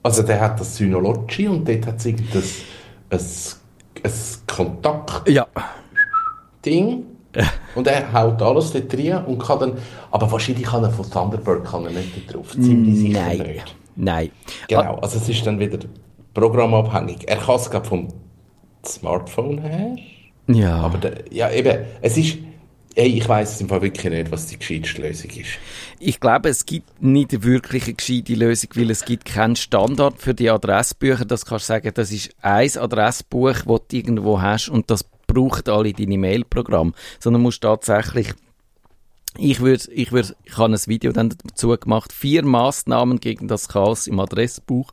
Also 0.02 0.24
der 0.24 0.40
hat 0.40 0.60
das 0.60 0.78
Synology 0.78 1.48
und 1.48 1.68
dort 1.68 1.86
hat 1.86 1.98
es 1.98 2.06
irgendein 2.06 2.42
ein, 3.10 3.20
ein 4.04 4.12
Kontakt. 4.48 5.30
Ja. 5.30 5.48
Ding 6.66 7.06
und 7.76 7.88
er 7.88 8.12
haut 8.12 8.42
alles 8.42 8.72
dort 8.72 8.94
rein 8.94 9.24
und 9.26 9.40
kann 9.40 9.60
dann, 9.60 9.74
aber 10.12 10.32
wahrscheinlich 10.32 10.66
kann 10.66 10.84
er 10.84 10.90
von 10.90 11.10
Thunderbird 11.10 11.64
kann 11.64 11.86
er 11.86 11.92
nicht 11.92 12.34
drauf, 12.34 12.52
ziemlich 12.52 12.98
sicher 12.98 13.20
Nein. 13.20 13.38
nicht. 13.38 13.76
Nein. 13.96 14.32
Genau, 14.68 14.96
also 14.96 15.18
es 15.18 15.30
ist 15.30 15.46
dann 15.46 15.60
wieder 15.60 15.80
programmabhängig. 16.34 17.28
Er 17.28 17.38
kann 17.38 17.56
es 17.56 17.70
vom 17.88 18.08
Smartphone 18.86 19.60
her. 19.60 19.96
Ja. 20.48 20.78
Aber 20.78 20.98
der, 20.98 21.32
ja, 21.32 21.52
eben, 21.52 21.86
es 22.02 22.18
ist, 22.18 22.38
Hey, 23.00 23.18
ich 23.18 23.30
weiß 23.30 23.62
im 23.62 23.70
Fall 23.70 23.82
wirklich 23.82 24.12
nicht, 24.12 24.30
was 24.30 24.48
die 24.48 24.60
gescheiteste 24.60 25.02
Lösung 25.02 25.30
ist. 25.30 25.52
Ich 26.00 26.20
glaube, 26.20 26.50
es 26.50 26.66
gibt 26.66 27.02
nicht 27.02 27.44
wirklich 27.44 27.86
eine 27.86 27.94
gescheite 27.94 28.34
Lösung, 28.34 28.72
weil 28.76 28.92
es 28.92 29.06
gibt 29.06 29.24
keinen 29.24 29.56
Standard 29.56 30.22
für 30.22 30.34
die 30.34 30.50
Adressbücher. 30.50 31.24
Das 31.24 31.46
kannst 31.46 31.70
du 31.70 31.74
sagen, 31.76 31.92
das 31.94 32.12
ist 32.12 32.32
ein 32.42 32.70
Adressbuch, 32.78 33.54
das 33.54 33.64
du 33.64 33.96
irgendwo 33.96 34.42
hast 34.42 34.68
und 34.68 34.92
das 34.92 35.06
braucht 35.28 35.70
alle 35.70 35.94
deine 35.94 36.18
Mailprogramme, 36.18 36.92
sondern 37.22 37.42
musst 37.42 37.62
tatsächlich 37.62 38.34
ich 39.38 39.62
würde, 39.62 39.90
ich 39.92 40.12
würde, 40.12 40.36
ich 40.44 40.58
habe 40.58 40.74
ein 40.74 40.80
Video 40.88 41.14
dann 41.14 41.30
dazu 41.30 41.70
gemacht, 41.70 42.12
vier 42.12 42.44
Maßnahmen 42.44 43.22
gegen 43.22 43.48
das 43.48 43.70
Chaos 43.70 44.08
im 44.08 44.20
Adressbuch. 44.20 44.92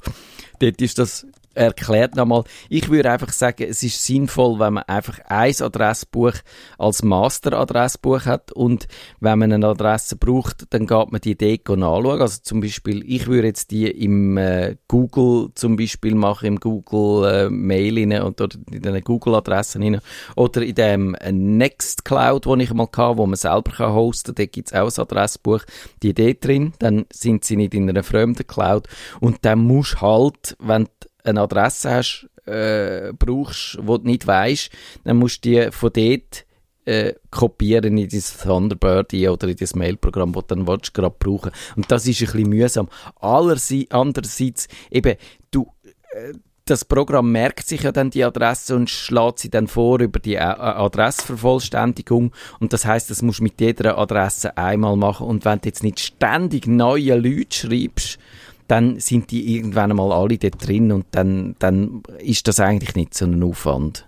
Dort 0.61 0.81
ist 0.81 0.99
das 0.99 1.27
erklärt 1.57 2.16
nochmal. 2.16 2.45
Ich 2.69 2.88
würde 2.88 3.11
einfach 3.11 3.33
sagen, 3.33 3.66
es 3.69 3.83
ist 3.83 4.05
sinnvoll, 4.05 4.59
wenn 4.59 4.75
man 4.75 4.85
einfach 4.85 5.19
ein 5.27 5.55
Adressbuch 5.61 6.35
als 6.79 7.03
Master-Adressbuch 7.03 8.27
hat 8.27 8.53
und 8.53 8.87
wenn 9.21 9.38
man 9.38 9.53
eine 9.53 9.66
Adresse 9.66 10.16
braucht, 10.16 10.66
dann 10.71 10.87
geht 10.87 11.12
man 11.12 11.21
die 11.21 11.37
Deko 11.37 11.75
anschauen. 11.75 12.21
Also 12.21 12.40
zum 12.42 12.61
Beispiel, 12.61 13.03
ich 13.07 13.27
würde 13.27 13.49
jetzt 13.49 13.71
die 13.71 13.87
im 13.87 14.37
äh, 14.37 14.77
Google 14.88 15.51
zum 15.55 15.77
Beispiel 15.77 16.14
machen, 16.14 16.47
im 16.47 16.61
Google 16.61 17.47
äh, 17.47 17.51
Mail 17.51 17.99
rein 17.99 18.23
oder 18.23 18.49
in 18.71 18.83
den 18.83 19.03
Google-Adressen 19.03 19.83
rein 19.83 20.01
oder 20.37 20.62
in 20.62 20.75
dem 20.75 21.14
äh, 21.14 21.33
Nextcloud, 21.33 22.47
wo 22.47 22.57
ich 22.57 22.73
mal 22.73 22.87
hatte, 22.87 23.19
wo 23.19 23.27
man 23.27 23.37
selber 23.37 23.73
kann 23.73 23.95
hosten 23.95 24.35
kann. 24.35 24.35
Da 24.37 24.47
gibt 24.47 24.69
es 24.69 24.75
auch 24.75 24.90
ein 24.90 25.03
Adressbuch, 25.03 25.62
die 26.03 26.11
Idee 26.11 26.37
drin. 26.38 26.73
Dann 26.79 27.07
sind 27.12 27.45
sie 27.45 27.57
nicht 27.57 27.75
in 27.75 27.88
einer 27.88 28.03
fremden 28.03 28.47
Cloud 28.47 28.88
und 29.21 29.38
dann 29.42 29.61
musst 29.61 30.01
halt, 30.01 30.57
wenn 30.61 30.88
eine 31.27 31.41
Adresse 31.41 31.91
hast, 31.91 32.29
äh, 32.47 33.12
brauchst, 33.12 33.79
wo 33.83 33.99
du 33.99 34.07
nicht 34.07 34.27
weißt, 34.27 34.71
dann 35.05 35.17
musst 35.17 35.45
du 35.45 35.51
die 35.51 35.73
von 35.73 35.91
dort 35.93 36.47
äh, 36.87 37.15
kopieren 37.31 37.99
in 37.99 38.09
dieses 38.09 38.39
Thunderbird 38.39 39.12
oder 39.12 39.49
in 39.49 39.57
das 39.57 39.75
Mailprogramm, 39.75 40.33
das 40.33 40.47
du 40.47 40.55
dann 40.55 40.65
gerade 40.65 41.17
brauchen. 41.19 41.51
Und 41.75 41.91
das 41.91 42.07
ist 42.07 42.21
ein 42.21 42.27
bisschen 42.27 42.49
mühsam. 42.49 42.89
Allerseits, 43.21 43.91
andererseits, 43.91 44.69
eben, 44.91 45.17
du, 45.51 45.67
äh, 46.12 46.33
das 46.65 46.85
Programm 46.85 47.31
merkt 47.31 47.67
sich 47.67 47.83
ja 47.83 47.93
dann 47.93 48.11
die 48.11 48.25
Adresse 48.25 48.75
und 48.75 48.91
schlägt 48.91 49.39
sie 49.39 49.51
dann 49.51 49.69
vor 49.69 50.01
über 50.01 50.19
die 50.19 50.35
äh, 50.35 50.41
Adressvervollständigung. 50.41 52.33
Und 52.59 52.73
das 52.73 52.85
heißt, 52.85 53.09
das 53.11 53.23
musst 53.23 53.39
du 53.39 53.45
mit 53.45 53.61
jeder 53.61 53.99
Adresse 53.99 54.57
einmal 54.57 54.97
machen. 54.97 55.27
Und 55.27 55.45
wenn 55.45 55.61
du 55.61 55.69
jetzt 55.69 55.85
nicht 55.85 56.01
ständig 56.01 56.67
neue 56.67 57.17
Leute 57.17 57.57
schreibst, 57.57 58.19
dann 58.68 58.98
sind 59.00 59.31
die 59.31 59.57
irgendwann 59.57 59.90
einmal 59.90 60.12
alle 60.12 60.38
dort 60.38 60.66
drin 60.66 60.92
und 60.92 61.07
dann, 61.12 61.57
dann 61.59 62.02
ist 62.18 62.48
das 62.48 62.61
eigentlich 62.61 62.94
nicht 62.94 63.14
so 63.14 63.26
ein 63.26 63.42
Aufwand. 63.42 64.07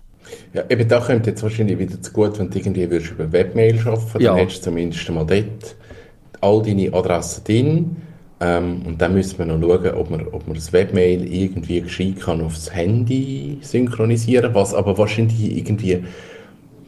Ja, 0.53 0.63
eben 0.69 0.87
da 0.87 0.99
kommt 0.99 1.25
jetzt 1.25 1.41
wahrscheinlich 1.41 1.79
wieder 1.79 2.01
zu 2.01 2.11
gut, 2.11 2.37
wenn 2.37 2.49
du 2.49 2.59
irgendwie 2.59 2.89
würdest 2.89 3.11
über 3.11 3.31
Webmail 3.31 3.79
arbeiten 3.79 4.21
ja. 4.21 4.31
dann 4.31 4.39
hättest 4.39 4.59
du 4.59 4.63
zumindest 4.65 5.07
einmal 5.09 5.25
dort 5.25 5.75
all 6.41 6.61
deine 6.61 6.93
Adressen 6.93 7.43
drin 7.45 7.95
ähm, 8.39 8.83
und 8.85 9.01
dann 9.01 9.13
müssen 9.13 9.39
wir 9.39 9.45
noch 9.45 9.59
schauen, 9.59 9.93
ob 9.95 10.09
man, 10.11 10.27
ob 10.27 10.47
man 10.47 10.55
das 10.55 10.71
Webmail 10.71 11.25
irgendwie 11.25 11.81
gescheit 11.81 12.19
kann 12.19 12.41
aufs 12.41 12.73
Handy 12.73 13.57
synchronisieren, 13.61 14.53
was 14.53 14.73
aber 14.73 14.97
wahrscheinlich 14.97 15.57
irgendwie 15.57 16.03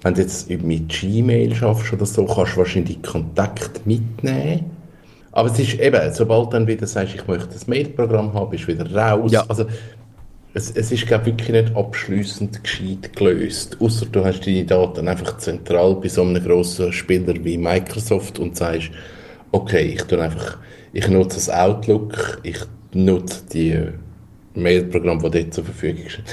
wenn 0.04 0.16
du 0.16 0.22
jetzt 0.22 0.50
mit 0.50 0.90
Gmail 0.90 1.54
schaffst 1.54 1.94
oder 1.94 2.06
so, 2.06 2.26
kannst 2.26 2.54
du 2.54 2.58
wahrscheinlich 2.58 3.02
Kontakt 3.04 3.86
mitnehmen 3.86 4.81
aber 5.32 5.50
es 5.50 5.60
ist 5.60 5.80
eben, 5.80 6.14
sobald 6.14 6.54
dann 6.54 6.68
wieder 6.68 6.88
sagst, 6.88 7.16
ich 7.16 7.26
möchte 7.28 7.54
das 7.54 7.68
Mailprogramm 7.68 8.34
haben, 8.34 8.50
bist 8.50 8.68
wieder 8.68 8.92
raus. 8.94 9.32
Ja. 9.32 9.46
Also, 9.48 9.66
es, 10.54 10.72
es 10.72 10.92
ist, 10.92 11.08
glaube 11.08 11.28
wirklich 11.28 11.50
nicht 11.50 11.76
abschließend 11.76 12.62
gescheit 12.64 13.16
gelöst. 13.16 13.78
Außer 13.80 14.06
du 14.08 14.26
hast 14.26 14.46
deine 14.46 14.66
Daten 14.66 15.08
einfach 15.08 15.38
zentral 15.38 15.96
bei 15.96 16.10
so 16.10 16.24
einem 16.24 16.44
grossen 16.44 16.92
Spieler 16.92 17.34
wie 17.44 17.58
Microsoft 17.58 18.40
und 18.40 18.58
sagst, 18.58 18.92
okay, 19.52 19.94
ich 19.96 20.04
tue 20.04 20.22
einfach, 20.22 20.58
ich 20.92 21.08
nutze 21.08 21.38
das 21.38 21.50
Outlook, 21.50 22.42
ich 22.44 22.60
nutze 22.94 23.44
die 23.54 23.80
Mailprogramme, 24.56 25.30
die 25.30 25.44
dort 25.44 25.54
zur 25.54 25.64
Verfügung 25.64 26.10
stehen. 26.10 26.26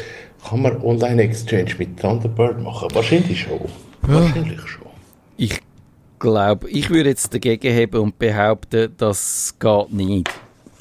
Kann 0.49 0.63
man 0.63 0.83
Online-Exchange 0.83 1.75
mit 1.79 2.01
Thunderbird 2.01 2.61
machen? 2.61 2.89
Wahrscheinlich 2.93 3.43
schon. 3.43 3.61
Ja. 4.09 4.15
Wahrscheinlich 4.15 4.61
schon. 4.67 4.87
Ich 5.37 5.61
glaube, 6.19 6.69
ich 6.71 6.91
würde 6.91 7.11
jetzt 7.11 7.33
dagegen 7.33 7.75
haben 7.75 7.99
und 7.99 8.19
behaupten, 8.19 8.95
das 8.97 9.55
geht 9.59 9.93
nicht. 9.93 10.31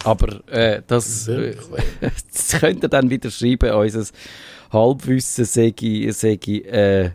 Aber 0.03 0.47
äh, 0.49 0.81
das, 0.85 1.27
äh, 1.27 1.55
das 2.01 2.59
könnt 2.59 2.83
ihr 2.83 2.89
dann 2.89 3.09
wieder 3.09 3.29
schreiben, 3.29 3.71
unser 3.71 4.05
Halbwissen 4.71 5.45
sei, 5.45 5.73
sei 6.11 6.33
äh, 6.33 7.11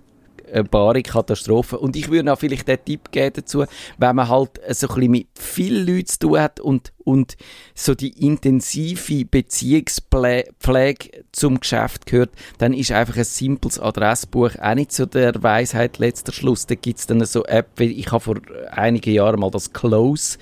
eine 0.52 1.02
Katastrophe. 1.02 1.78
Und 1.78 1.96
ich 1.96 2.10
würde 2.10 2.32
auch 2.32 2.38
vielleicht 2.38 2.68
den 2.68 2.84
Tipp 2.84 3.10
geben 3.10 3.32
dazu, 3.36 3.64
wenn 3.98 4.16
man 4.16 4.28
halt 4.28 4.60
so 4.70 4.88
ein 4.88 4.94
bisschen 4.94 5.10
mit 5.10 5.26
vielen 5.38 5.86
Leuten 5.86 6.06
zu 6.06 6.18
tun 6.20 6.38
hat 6.38 6.60
und, 6.60 6.92
und 7.04 7.36
so 7.74 7.94
die 7.94 8.26
intensive 8.26 9.24
Beziehungspflege 9.24 11.24
zum 11.32 11.60
Geschäft 11.60 12.06
gehört, 12.06 12.30
dann 12.58 12.74
ist 12.74 12.92
einfach 12.92 13.16
ein 13.16 13.24
simples 13.24 13.78
Adressbuch 13.78 14.50
auch 14.60 14.74
nicht 14.74 14.92
so 14.92 15.06
der 15.06 15.42
Weisheit 15.42 15.98
letzter 15.98 16.32
Schluss. 16.32 16.66
Da 16.66 16.74
gibt 16.74 16.98
es 16.98 17.06
dann 17.06 17.24
so 17.24 17.44
App, 17.44 17.80
ich 17.80 18.10
habe 18.10 18.20
vor 18.20 18.36
einigen 18.70 19.14
Jahren 19.14 19.40
mal 19.40 19.50
das 19.50 19.72
Close 19.72 20.38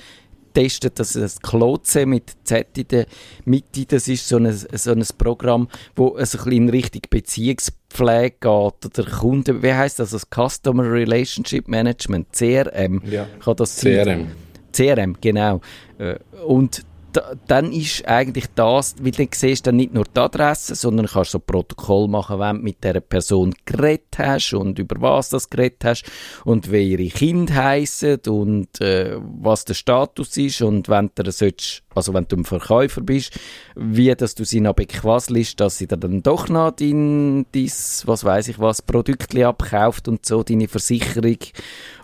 getestet, 0.52 0.98
dass 0.98 1.12
das 1.12 1.40
Klotze 1.40 2.06
mit 2.06 2.32
Z 2.44 2.66
in 2.76 2.88
der 2.88 3.06
Mitte, 3.44 3.86
das 3.86 4.08
ist 4.08 4.28
so 4.28 4.36
ein, 4.36 4.52
so 4.52 4.92
ein 4.92 5.04
Programm, 5.18 5.68
wo 5.96 6.16
es 6.16 6.34
ein 6.34 6.44
bisschen 6.44 6.52
in 6.64 6.68
Richtung 6.68 7.02
Beziehungspflege 7.08 8.36
geht 8.40 8.44
oder 8.44 9.10
Kunden, 9.10 9.62
wie 9.62 9.72
heißt 9.72 9.98
das, 9.98 10.10
das 10.10 10.26
Customer 10.28 10.90
Relationship 10.90 11.68
Management, 11.68 12.28
CRM. 12.32 13.02
Ja, 13.08 13.26
kann 13.42 13.56
das 13.56 13.76
CRM. 13.76 14.28
CRM, 14.72 15.16
genau. 15.20 15.60
Äh, 15.98 16.16
und 16.44 16.84
da, 17.12 17.32
dann 17.46 17.72
ist 17.72 18.06
eigentlich 18.06 18.46
das, 18.54 18.94
weil 19.00 19.12
dann 19.12 19.28
siehst 19.32 19.66
du 19.66 19.70
dann 19.70 19.76
nicht 19.76 19.94
nur 19.94 20.04
die 20.04 20.20
Adresse, 20.20 20.74
sondern 20.74 21.06
kannst 21.06 21.32
so 21.32 21.38
Protokoll 21.38 22.08
machen, 22.08 22.38
wenn 22.38 22.56
du 22.56 22.62
mit 22.62 22.82
dieser 22.82 23.00
Person 23.00 23.54
geredet 23.64 24.18
hast 24.18 24.54
und 24.54 24.78
über 24.78 25.00
was 25.00 25.30
das 25.30 25.50
geredet 25.50 25.84
hast 25.84 26.04
und 26.44 26.70
wie 26.70 26.92
ihre 26.92 27.08
Kinder 27.08 27.54
heissen 27.54 28.20
und 28.28 28.80
äh, 28.80 29.16
was 29.40 29.64
der 29.64 29.74
Status 29.74 30.36
ist 30.36 30.62
und 30.62 30.88
wenn 30.88 31.10
du 31.14 31.30
sollst, 31.30 31.82
also 31.94 32.14
wenn 32.14 32.26
du 32.28 32.36
ein 32.36 32.44
Verkäufer 32.44 33.00
bist, 33.00 33.38
wie 33.74 34.14
dass 34.14 34.34
du 34.34 34.44
sie 34.44 34.60
noch 34.60 34.74
bequasselst, 34.74 35.60
dass 35.60 35.78
sie 35.78 35.86
dann 35.86 36.22
doch 36.22 36.48
noch 36.48 36.72
dein, 36.72 37.46
dein 37.52 37.70
was 38.04 38.24
weiß 38.24 38.48
ich 38.48 38.58
was, 38.58 38.82
Produkt 38.82 39.36
abkauft 39.36 40.08
und 40.08 40.26
so, 40.26 40.42
deine 40.42 40.68
Versicherung 40.68 41.38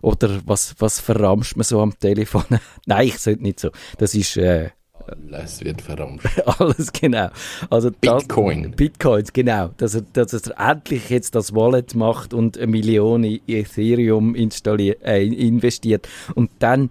oder 0.02 0.40
was, 0.46 0.74
was 0.78 1.00
verramscht 1.00 1.56
man 1.56 1.64
so 1.64 1.80
am 1.80 1.98
Telefon? 1.98 2.44
Nein, 2.86 3.08
ich 3.08 3.18
sollte 3.18 3.42
nicht 3.42 3.60
so. 3.60 3.70
Das 3.98 4.14
ist, 4.14 4.36
äh, 4.36 4.70
alles 5.30 5.64
wird 5.64 5.82
verramscht. 5.82 6.26
Alles, 6.58 6.92
genau. 6.92 7.28
Also 7.70 7.90
Bitcoin. 7.90 8.64
Das, 8.64 8.76
Bitcoins, 8.76 9.32
genau. 9.32 9.70
Dass 9.76 9.94
er, 9.94 10.02
dass 10.12 10.32
er 10.32 10.70
endlich 10.70 11.10
jetzt 11.10 11.34
das 11.34 11.54
Wallet 11.54 11.94
macht 11.94 12.34
und 12.34 12.56
eine 12.56 12.66
Million 12.66 13.24
in 13.24 13.40
Ethereum 13.46 14.34
installiert, 14.34 15.02
äh, 15.02 15.24
investiert. 15.24 16.08
Und 16.34 16.50
dann 16.58 16.90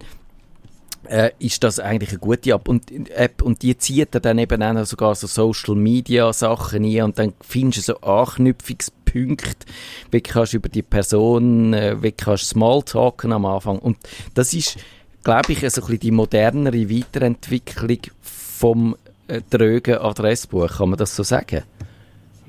äh, 1.08 1.30
ist 1.38 1.62
das 1.62 1.78
eigentlich 1.80 2.10
eine 2.10 2.18
gute 2.18 2.50
App 2.50 2.68
und, 2.68 2.90
App 3.10 3.42
und 3.42 3.62
die 3.62 3.76
zieht 3.76 4.14
er 4.14 4.20
dann 4.20 4.38
eben 4.38 4.62
auch 4.62 4.84
sogar 4.84 5.14
so 5.14 5.26
Social 5.26 5.74
Media 5.74 6.32
Sachen 6.32 6.84
ein 6.84 7.02
und 7.02 7.18
dann 7.18 7.32
findest 7.40 7.88
du 7.88 7.92
so 7.92 8.00
Anknüpfungspunkte, 8.00 9.66
wie 10.10 10.20
kannst 10.20 10.52
du 10.52 10.58
über 10.58 10.68
die 10.68 10.82
Person, 10.82 11.74
äh, 11.74 12.02
wie 12.02 12.12
kannst 12.12 12.44
du 12.44 12.46
Smalltalken 12.48 13.32
am 13.32 13.46
Anfang 13.46 13.78
und 13.78 13.98
das 14.34 14.52
ist, 14.52 14.78
glaube 15.26 15.52
ich, 15.52 15.58
so 15.58 15.64
ein 15.64 15.70
bisschen 15.70 15.98
die 15.98 16.10
modernere 16.12 16.88
Weiterentwicklung 16.88 17.98
vom 18.20 18.96
äh, 19.26 19.40
drögen 19.50 19.98
Adressbuch, 19.98 20.78
kann 20.78 20.90
man 20.90 20.98
das 20.98 21.16
so 21.16 21.24
sagen? 21.24 21.64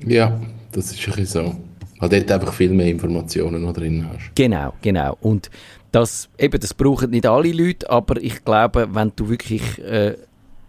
Ja, 0.06 0.40
das 0.70 0.92
ist 0.92 1.00
ein 1.08 1.16
bisschen 1.16 1.26
so. 1.26 1.56
Weil 1.98 2.08
dort 2.08 2.30
einfach 2.30 2.52
viel 2.52 2.70
mehr 2.70 2.86
Informationen 2.86 3.62
noch 3.62 3.72
drin 3.72 4.06
hast. 4.08 4.30
Genau, 4.36 4.74
genau. 4.80 5.18
Und 5.20 5.50
das, 5.90 6.28
eben, 6.38 6.60
das 6.60 6.72
brauchen 6.72 7.10
nicht 7.10 7.26
alle 7.26 7.50
Leute, 7.50 7.90
aber 7.90 8.22
ich 8.22 8.44
glaube, 8.44 8.88
wenn 8.92 9.10
du 9.16 9.28
wirklich 9.28 9.78
äh, 9.80 10.14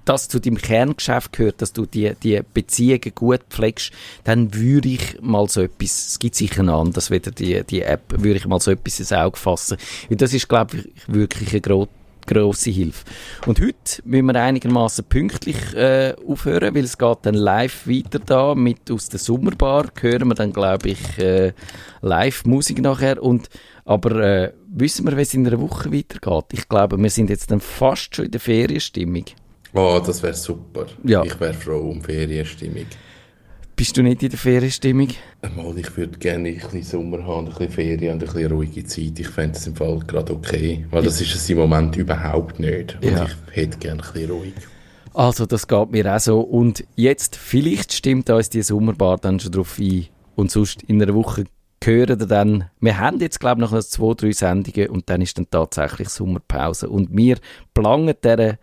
das 0.03 0.27
zu 0.27 0.39
deinem 0.39 0.57
Kerngeschäft 0.57 1.33
gehört, 1.33 1.61
dass 1.61 1.73
du 1.73 1.85
die, 1.85 2.13
die 2.23 2.41
Beziehungen 2.55 3.13
gut 3.13 3.41
pflegst, 3.51 3.91
dann 4.23 4.55
würde 4.55 4.89
ich 4.89 5.21
mal 5.21 5.47
so 5.47 5.61
etwas, 5.61 6.07
es 6.07 6.17
gibt 6.17 6.33
sicher 6.33 6.63
noch 6.63 6.81
anders 6.81 7.11
wieder 7.11 7.29
die, 7.29 7.63
die 7.63 7.83
App, 7.83 8.01
würde 8.09 8.37
ich 8.37 8.47
mal 8.47 8.59
so 8.59 8.71
etwas 8.71 8.99
ins 8.99 9.13
Auge 9.13 9.37
fassen. 9.37 9.77
Weil 10.09 10.17
das 10.17 10.33
ist, 10.33 10.49
glaube 10.49 10.77
ich, 10.77 10.87
wirklich 11.05 11.51
eine 11.51 11.61
gro 11.61 11.87
grosse 12.29 12.69
Hilfe. 12.69 13.05
Und 13.45 13.59
heute 13.59 14.01
müssen 14.03 14.27
wir 14.27 14.35
einigermaßen 14.35 15.05
pünktlich 15.05 15.73
äh, 15.73 16.13
aufhören, 16.27 16.75
weil 16.75 16.83
es 16.83 16.97
geht 16.97 17.17
dann 17.23 17.33
live 17.33 17.87
weiter 17.87 18.19
da 18.19 18.55
mit 18.55 18.91
aus 18.91 19.09
der 19.09 19.19
Sommerbar. 19.19 19.87
Hören 19.99 20.27
wir 20.27 20.35
dann, 20.35 20.53
glaube 20.53 20.89
ich, 20.89 21.17
äh, 21.17 21.53
live 22.01 22.45
Musik 22.45 22.81
nachher. 22.81 23.21
Und, 23.21 23.49
aber 23.85 24.15
äh, 24.17 24.53
wissen 24.69 25.07
wir, 25.07 25.17
wie 25.17 25.21
es 25.21 25.33
in 25.33 25.47
einer 25.47 25.59
Woche 25.59 25.91
weitergeht? 25.91 26.45
Ich 26.53 26.69
glaube, 26.69 26.97
wir 26.97 27.09
sind 27.09 27.29
jetzt 27.29 27.49
dann 27.51 27.59
fast 27.59 28.15
schon 28.15 28.25
in 28.25 28.31
der 28.31 28.39
Ferienstimmung. 28.39 29.25
Oh, 29.73 30.01
das 30.05 30.21
wäre 30.23 30.33
super. 30.33 30.85
Ja. 31.03 31.23
Ich 31.23 31.39
wäre 31.39 31.53
froh 31.53 31.89
um 31.89 32.01
Ferienstimmung. 32.01 32.85
Bist 33.79 33.95
du 33.95 34.03
nicht 34.03 34.21
in 34.21 34.29
der 34.29 34.37
Ferienstimmung? 34.37 35.07
Mal, 35.55 35.77
ich 35.77 35.95
würde 35.95 36.19
gerne 36.19 36.49
ein 36.49 36.55
bisschen 36.55 36.83
Sommer 36.83 37.25
haben, 37.25 37.47
ein 37.47 37.53
bisschen 37.53 37.71
Ferien 37.71 38.15
und 38.15 38.21
ein 38.21 38.27
bisschen 38.27 38.51
ruhige 38.51 38.83
Zeit. 38.83 39.17
Ich 39.17 39.29
fände 39.29 39.53
das 39.53 39.67
im 39.67 39.75
Fall 39.77 39.99
gerade 40.05 40.33
okay. 40.33 40.85
Weil 40.91 41.03
das 41.03 41.21
ist 41.21 41.33
es 41.33 41.49
im 41.49 41.59
Moment 41.59 41.95
überhaupt 41.95 42.59
nicht. 42.59 42.97
Und 43.01 43.09
Ja. 43.13 43.23
ich 43.23 43.55
hätte 43.55 43.77
gerne 43.77 44.03
ein 44.03 44.11
bisschen 44.11 44.31
ruhig. 44.31 44.53
Also, 45.13 45.45
das 45.45 45.65
geht 45.65 45.91
mir 45.91 46.13
auch 46.13 46.19
so. 46.19 46.41
Und 46.41 46.83
jetzt, 46.97 47.37
vielleicht 47.37 47.93
stimmt 47.93 48.29
uns 48.29 48.49
die 48.49 48.63
Sommerbar 48.63 49.17
dann 49.17 49.39
schon 49.39 49.53
drauf 49.53 49.79
ein. 49.79 50.07
Und 50.35 50.51
sonst 50.51 50.83
in 50.83 51.01
einer 51.01 51.15
Woche 51.15 51.45
hören 51.81 52.19
wir 52.19 52.27
dann, 52.27 52.65
wir 52.81 52.99
haben 52.99 53.21
jetzt, 53.21 53.39
glaube 53.39 53.63
ich, 53.63 53.71
noch 53.71 53.79
zwei, 53.79 54.13
drei 54.13 54.33
Sendungen 54.33 54.89
und 54.89 55.09
dann 55.09 55.21
ist 55.21 55.37
dann 55.37 55.49
tatsächlich 55.49 56.09
Sommerpause. 56.09 56.89
Und 56.89 57.15
wir 57.15 57.37
planen 57.73 58.13
der 58.23 58.59